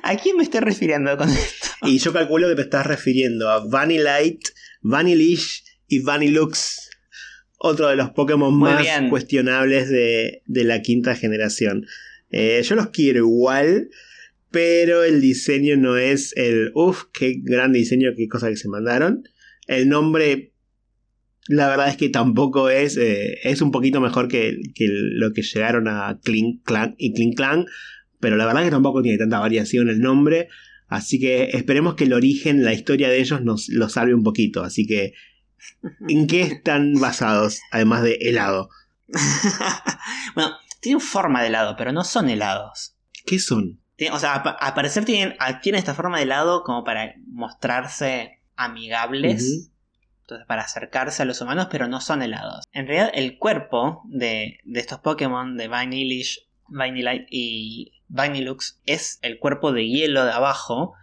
[0.04, 1.68] ¿A quién me estoy refiriendo con esto?
[1.84, 6.90] Y yo calculo que te estás refiriendo a Vanillite, Vanillish y Vanillux.
[7.58, 11.86] Otro de los Pokémon más cuestionables de, la quinta generación.
[12.32, 13.90] Eh, yo los quiero igual,
[14.52, 16.72] pero el diseño no es el.
[16.74, 19.24] Uf, qué gran diseño, qué cosa que se mandaron.
[19.68, 20.49] El nombre,
[21.50, 22.96] la verdad es que tampoco es.
[22.96, 27.66] Eh, es un poquito mejor que, lo que llegaron a Clink Clan y Clink Clan
[28.20, 30.50] pero la verdad que tampoco tiene tanta variación el nombre,
[30.88, 34.64] así que esperemos que el origen, la historia de ellos nos lo salve un poquito,
[34.64, 35.14] así que
[36.08, 38.70] ¿en qué están basados, además de helado?
[40.36, 42.96] bueno, tienen forma de helado, pero no son helados.
[43.26, 43.80] ¿Qué son?
[44.14, 45.36] o sea, al parecer tienen,
[45.76, 49.72] esta forma de helado como para mostrarse amigables.
[50.30, 52.66] Entonces, para acercarse a los humanos, pero no son helados.
[52.72, 59.40] En realidad, el cuerpo de, de estos Pokémon, de Vanillish, Vanillite y Vanilux es el
[59.40, 60.94] cuerpo de hielo de abajo,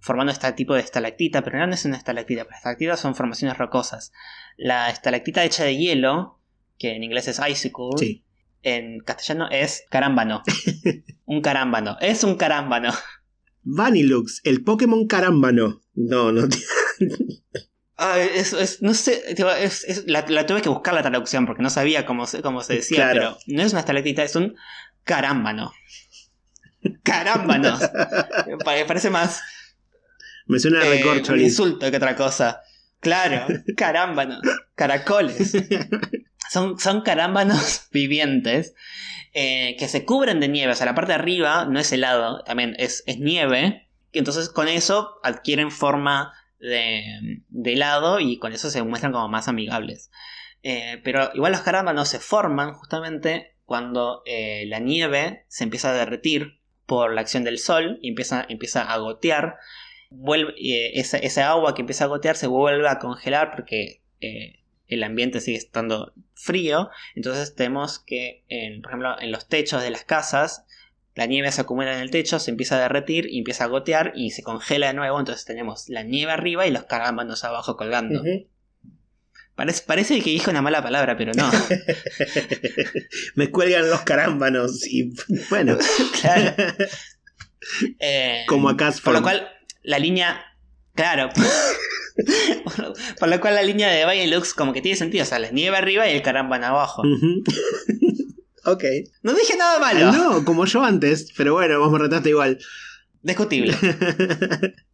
[0.00, 4.12] formando este tipo de estalactita, pero no es una estalactita, las estalactitas son formaciones rocosas.
[4.56, 6.40] La estalactita hecha de hielo,
[6.78, 8.22] que en inglés es icicle,
[8.62, 10.42] en castellano es carámbano.
[11.26, 12.94] un carámbano, es un carámbano.
[13.62, 15.82] Vanilux, el Pokémon carámbano.
[15.92, 16.48] No, no.
[17.96, 19.22] Ah, es, no sé,
[20.06, 23.38] la, tuve que buscar la traducción porque no sabía cómo se, cómo se decía, pero
[23.46, 24.56] no es una estalactita, es un
[25.04, 25.72] carámbano.
[27.02, 27.80] Carámbanos.
[28.64, 29.40] Parece más.
[30.46, 32.60] Me suena a eh, Un insulto que otra cosa.
[33.00, 34.40] Claro, carámbanos.
[34.74, 35.56] Caracoles.
[36.50, 38.74] Son, son carámbanos vivientes
[39.32, 40.72] eh, que se cubren de nieve.
[40.72, 43.88] O sea, la parte de arriba no es helado, también es, es nieve.
[44.12, 46.32] Y entonces con eso adquieren forma
[46.68, 50.10] de, de helado y con eso se muestran como más amigables.
[50.62, 56.60] Eh, pero igual los carámbanos se forman justamente cuando la nieve se empieza a derretir
[56.86, 59.58] por la acción del sol y empieza, empieza a gotear.
[60.10, 65.02] Vuelve, eh, esa, agua que empieza a gotear se vuelve a congelar porque eh, el
[65.02, 66.90] ambiente sigue estando frío.
[67.14, 68.44] Entonces tenemos que,
[68.82, 70.66] por ejemplo, en los techos de las casas,
[71.14, 74.12] la nieve se acumula en el techo, se empieza a derretir y empieza a gotear
[74.16, 75.18] y se congela de nuevo.
[75.18, 78.22] Entonces tenemos la nieve arriba y los carámbanos abajo colgando.
[79.54, 81.48] Parece, que dijo una mala palabra, pero no.
[83.36, 85.12] Me cuelgan los carámbanos y
[85.50, 85.78] bueno.
[86.20, 86.54] claro.
[87.98, 88.92] Eh, Como acá.
[89.02, 89.48] Por lo cual,
[89.82, 90.38] la línea.
[90.94, 91.30] Claro.
[93.18, 95.22] por lo cual la línea de Valle Lux como que tiene sentido.
[95.22, 97.02] O sea, la nieve arriba y el carámbano abajo.
[98.66, 98.84] Ok.
[99.22, 100.12] No dije nada malo.
[100.12, 102.58] No, como yo antes, pero bueno, vos me retaste igual.
[103.22, 103.74] Discutible.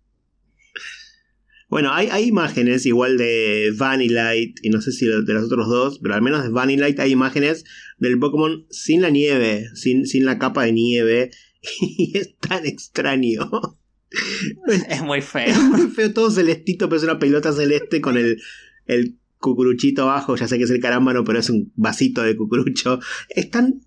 [1.71, 6.17] Bueno, hay, imágenes igual de Vanillite y no sé si de los otros dos, pero
[6.17, 7.65] al menos de Vanillite hay imágenes
[7.97, 11.31] del Pokémon sin la nieve, sin, sin la capa de nieve.
[11.81, 13.49] Y es tan extraño.
[14.89, 15.47] Es muy feo.
[15.47, 18.43] Es muy feo, todo celestito, pero es una pelota celeste con el,
[18.87, 20.37] el cucuruchito abajo.
[20.37, 23.01] Ya sé que es el carámbano, pero es un vasito de cucurucho.
[23.29, 23.81] Es tan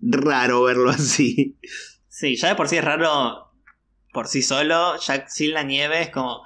[0.00, 1.58] raro verlo así.
[2.08, 3.52] Sí, ya de por sí es raro
[4.12, 4.98] por sí solo.
[4.98, 6.42] Ya sin la nieve es como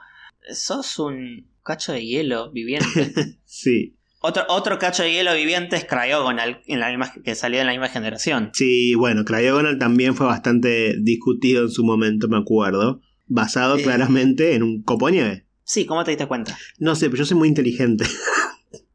[0.53, 3.39] sos un cacho de hielo viviente.
[3.45, 3.97] sí.
[4.21, 7.73] Otro, otro cacho de hielo viviente es Cryogonal, en la misma, que salió en la
[7.73, 8.51] misma generación.
[8.55, 13.03] Sí, bueno, Cryogonal también fue bastante discutido en su momento, me acuerdo.
[13.27, 13.83] Basado eh.
[13.83, 15.47] claramente en un copo de nieve.
[15.65, 16.57] Sí, ¿cómo te diste cuenta?
[16.79, 18.07] No sé, pero yo soy muy inteligente.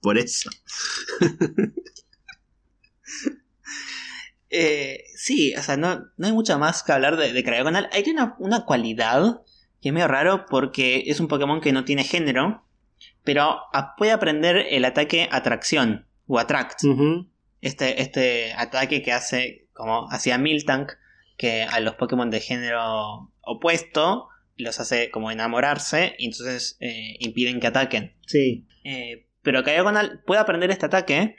[0.01, 0.49] Por eso.
[4.51, 7.87] Eh, sí, o sea, no, no hay mucho más que hablar de, de Cryogonal.
[7.91, 9.43] Hay una, una cualidad
[9.81, 12.65] que es medio raro porque es un Pokémon que no tiene género,
[13.23, 13.59] pero
[13.97, 16.81] puede aprender el ataque atracción o attract.
[17.61, 20.91] este, este ataque que hace como hacía Miltank,
[21.37, 24.27] que a los Pokémon de género opuesto
[24.57, 28.13] los hace como enamorarse y entonces eh, impiden que ataquen.
[28.27, 28.67] Sí.
[28.83, 31.35] Eh, pero Cryogonal puede aprender este ataque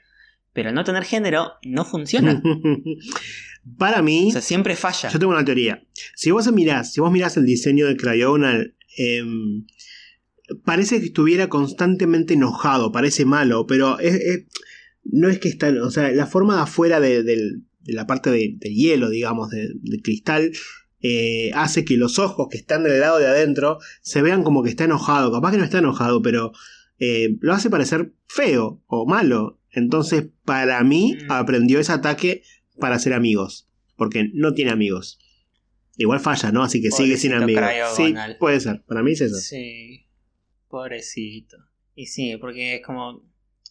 [0.53, 2.43] pero no tener género no funciona.
[3.79, 4.29] Para mí.
[4.29, 5.11] O sea, siempre falla.
[5.11, 5.85] Yo tengo una teoría.
[6.17, 9.67] Si vos mirás, si vos mirás el diseño de Cryogonal, em,
[10.65, 13.99] parece que estuviera constantemente enojado, parece malo, pero
[15.05, 15.73] no es que está.
[15.83, 19.71] O sea, la forma de afuera de, la parte de, hielo, digamos, de,
[20.03, 20.53] cristal.
[21.03, 24.69] Eh, hace que los ojos que están del lado de adentro se vean como que
[24.69, 25.33] está enojado.
[25.33, 26.53] Capaz que no está enojado, pero
[27.01, 29.59] eh, lo hace parecer feo o malo.
[29.73, 31.33] Entonces, para mí, mm.
[31.33, 32.43] aprendió ese ataque
[32.79, 33.69] para ser amigos.
[33.97, 35.19] Porque no tiene amigos.
[35.97, 36.63] Igual falla, ¿no?
[36.63, 37.65] Así que sigue sin amigos.
[37.97, 38.83] Sí, puede ser.
[38.83, 39.37] Para mí es eso.
[39.37, 40.07] Sí.
[40.69, 41.57] Pobrecito.
[41.95, 43.23] Y sí, porque es como.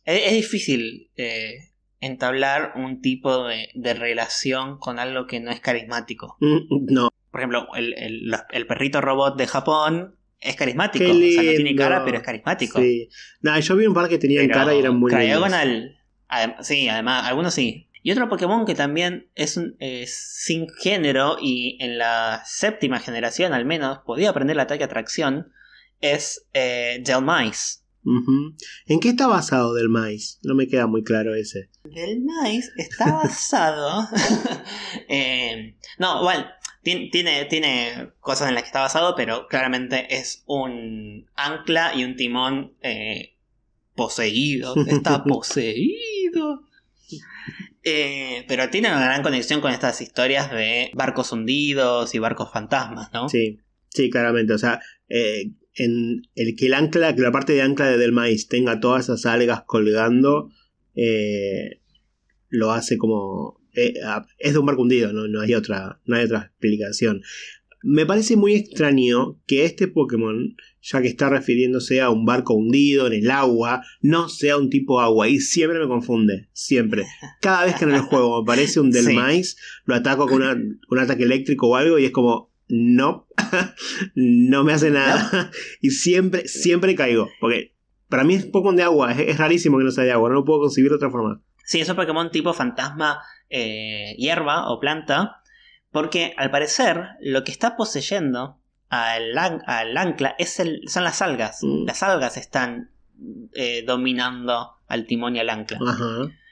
[0.05, 6.37] Es, difícil eh, entablar un tipo de, relación con algo que no es carismático.
[6.39, 7.09] Mm, no.
[7.31, 11.05] Por ejemplo, el, el perrito robot de Japón es carismático.
[11.05, 12.79] O sea, no tiene cara, pero es carismático.
[12.79, 13.09] Sí.
[13.41, 15.97] No, yo vi un par que tenían cara y eran muy Cryogonal,
[16.61, 17.87] sí, además, algunos sí.
[18.01, 19.75] Y otro Pokémon que también es, un,
[20.05, 25.51] sin género y en la séptima generación al menos podía aprender el ataque atracción
[25.99, 27.79] es eh, Delmice.
[28.85, 30.37] ¿En qué está basado Delmice?
[30.43, 31.69] No me queda muy claro ese.
[31.83, 34.07] Delmice está basado.
[35.09, 36.45] eh, no, bueno,
[37.11, 42.15] tiene, tiene cosas en las que está basado, pero claramente es un ancla y un
[42.15, 43.35] timón eh,
[43.95, 44.75] poseído.
[44.87, 46.63] Está poseído.
[47.83, 53.11] Eh, pero tiene una gran conexión con estas historias de barcos hundidos y barcos fantasmas,
[53.13, 53.29] ¿no?
[53.29, 53.59] Sí,
[53.89, 54.53] sí, claramente.
[54.53, 58.47] O sea, eh, en el que el ancla, que la parte de ancla del maíz
[58.47, 60.49] tenga todas esas algas colgando,
[62.49, 63.93] lo hace como eh,
[64.37, 67.21] es de un barco hundido, no, hay otra, no hay otra explicación.
[67.81, 73.07] Me parece muy extraño que este Pokémon, ya que está refiriéndose a un barco hundido
[73.07, 75.29] en el agua, no sea un tipo agua.
[75.29, 77.05] Y siempre me confunde, siempre.
[77.39, 79.55] Cada vez que en el juego me aparece un del maíz,
[79.85, 83.27] lo ataco con, un ataque eléctrico o algo y es como, no,
[84.15, 85.49] no me hace nada.
[85.81, 87.29] y siempre, siempre caigo.
[87.39, 87.75] Porque
[88.09, 90.45] para mí es Pokémon de agua, es, rarísimo que no sea de agua, no lo
[90.45, 91.41] puedo concebir de otra forma.
[91.63, 95.41] Sí, es un Pokémon tipo fantasma eh, hierba o planta,
[95.91, 98.57] porque al parecer lo que está poseyendo
[98.89, 101.59] al, ancla es el, son las algas.
[101.61, 101.85] Mm.
[101.85, 102.91] Las algas están
[103.53, 105.79] eh, dominando al timón y al ancla.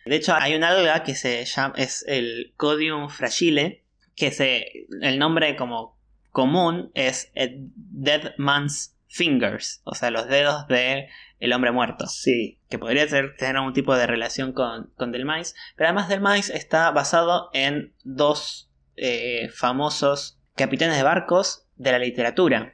[0.06, 3.84] De hecho, hay un alga que se llama, es el Codium fragile,
[4.16, 5.98] que se, el nombre como
[6.32, 11.10] común es Dead Man's Fingers, o sea, los dedos de
[11.40, 12.08] el hombre muerto.
[12.08, 12.60] Sí.
[12.70, 15.56] Que podría tener algún tipo de relación con, con Del Mais.
[15.76, 22.00] Pero además Del Mais está basado en dos eh, famosos capitanes de barcos de la
[22.00, 22.74] literatura.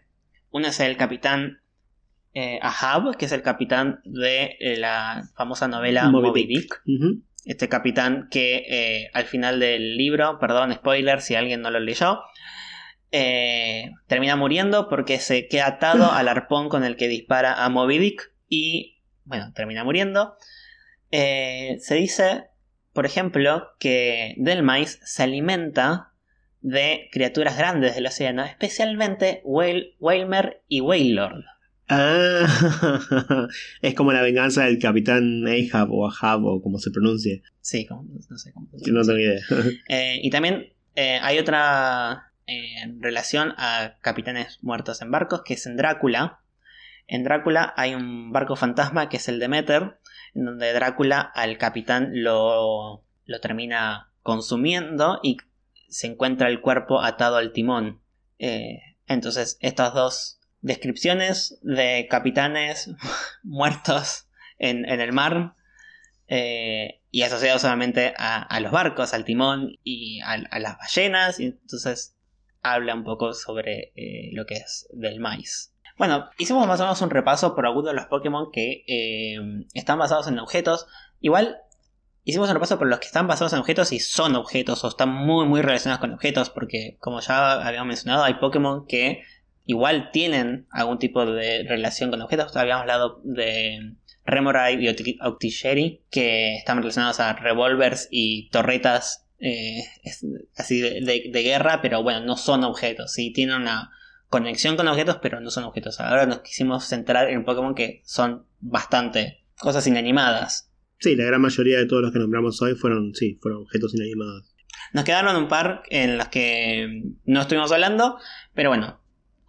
[0.52, 1.62] Uno es el capitán
[2.34, 6.82] eh, Ahab, que es el capitán de eh, la famosa novela Moby, Dick.
[7.46, 12.22] Este capitán que al final del libro, perdón, spoiler si alguien no lo leyó,
[14.08, 18.33] termina muriendo porque se queda atado al arpón con el que dispara a Moby Dick
[18.54, 20.36] y, bueno, termina muriendo.
[21.10, 22.44] Eh, se dice,
[22.94, 26.14] por ejemplo, que Delmais se alimenta
[26.62, 31.44] de criaturas grandes del océano, especialmente Whalmer y Whalelord.
[31.90, 32.46] Ah,
[33.82, 37.42] es como la venganza del capitán Ahab o Ahab o como se pronuncie.
[37.60, 38.70] Sí, no sé cómo.
[38.78, 39.42] Se no tengo idea.
[39.90, 45.66] Eh, y también eh, hay otra en relación a capitanes muertos en barcos que es
[45.66, 46.43] en Drácula,
[47.08, 50.00] en Drácula hay un barco fantasma que es el Demeter,
[50.34, 55.38] en donde Drácula al capitán lo, lo termina consumiendo y
[55.90, 58.02] se encuentra el cuerpo atado al timón.
[58.40, 62.90] Eh, entonces, estas dos descripciones de capitanes
[63.44, 64.28] muertos
[64.58, 65.56] en, el mar
[66.28, 72.16] eh, y asociados solamente a, los barcos, al timón y a, las ballenas, y entonces
[72.62, 75.73] habla un poco sobre eh, lo que es del maíz.
[75.98, 80.00] Bueno, hicimos más o menos un repaso por algunos de los Pokémon que eh, están
[80.00, 80.88] basados en objetos.
[81.20, 81.58] Igual
[82.24, 85.10] hicimos un repaso por los que están basados en objetos y son objetos o están
[85.10, 89.24] muy muy relacionados con objetos porque como ya habíamos mencionado hay Pokémon que
[89.66, 92.56] igual tienen algún tipo de relación con objetos.
[92.56, 99.84] Habíamos hablado de Remoraid y Octillery que están relacionados a revólveres y torretas eh,
[100.56, 103.92] así de, guerra, pero bueno, no son objetos, sí, tienen una
[104.34, 106.00] conexión con objetos, pero no son objetos.
[106.00, 110.72] Ahora nos quisimos centrar en Pokémon que son bastante cosas inanimadas.
[110.98, 114.52] Sí, la gran mayoría de todos los que nombramos hoy fueron, sí, fueron objetos inanimados.
[114.92, 118.18] Nos quedaron un par en los que no estuvimos hablando,
[118.56, 119.00] pero bueno,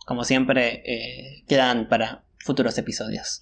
[0.04, 3.40] como siempre, eh, quedan para futuros episodios.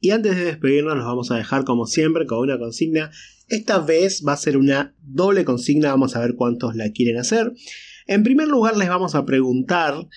[0.00, 3.12] Y antes de despedirnos, nos vamos a dejar como siempre con una consigna.
[3.46, 7.52] Esta vez va a ser una doble consigna, vamos a ver cuántos la quieren hacer.
[8.08, 10.08] En primer lugar, les vamos a preguntar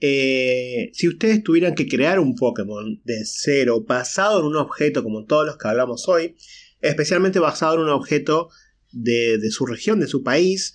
[0.00, 5.24] eh, si ustedes tuvieran que crear un Pokémon de cero, basado en un objeto como
[5.24, 6.36] todos los que hablamos hoy,
[6.80, 8.48] especialmente basado en un objeto
[8.92, 10.74] de, su región, de su país,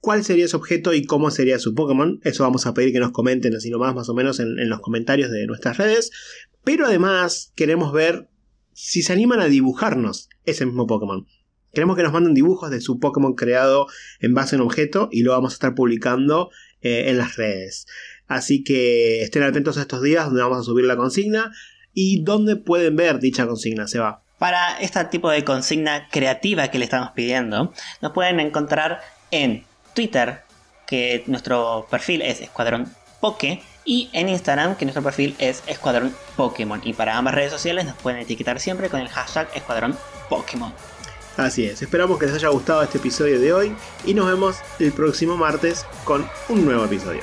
[0.00, 2.20] cuál sería ese objeto y cómo sería su Pokémon.
[2.22, 5.30] Eso vamos a pedir que nos comenten así nomás, más o menos en, los comentarios
[5.30, 6.10] de nuestras redes.
[6.62, 8.28] Pero además queremos ver
[8.72, 11.26] si se animan a dibujarnos ese mismo Pokémon.
[11.72, 13.88] Queremos que nos manden dibujos de su Pokémon creado
[14.20, 16.50] en base a un objeto y lo vamos a estar publicando
[16.80, 17.86] eh, en las redes.
[18.28, 21.52] Así que estén atentos a estos días donde vamos a subir la consigna
[21.92, 24.22] y donde pueden ver dicha consigna, se va.
[24.38, 27.72] Para este tipo de consigna creativa que le estamos pidiendo,
[28.02, 29.00] nos pueden encontrar
[29.30, 29.64] en
[29.94, 30.40] Twitter,
[30.86, 32.88] que nuestro perfil es Escuadrón
[33.20, 36.80] Poke, y en Instagram, que nuestro perfil es Escuadrón Pokémon.
[36.84, 39.96] Y para ambas redes sociales nos pueden etiquetar siempre con el hashtag Escuadrón
[40.28, 40.72] Pokémon.
[41.36, 44.92] Así es, esperamos que les haya gustado este episodio de hoy y nos vemos el
[44.92, 47.22] próximo martes con un nuevo episodio.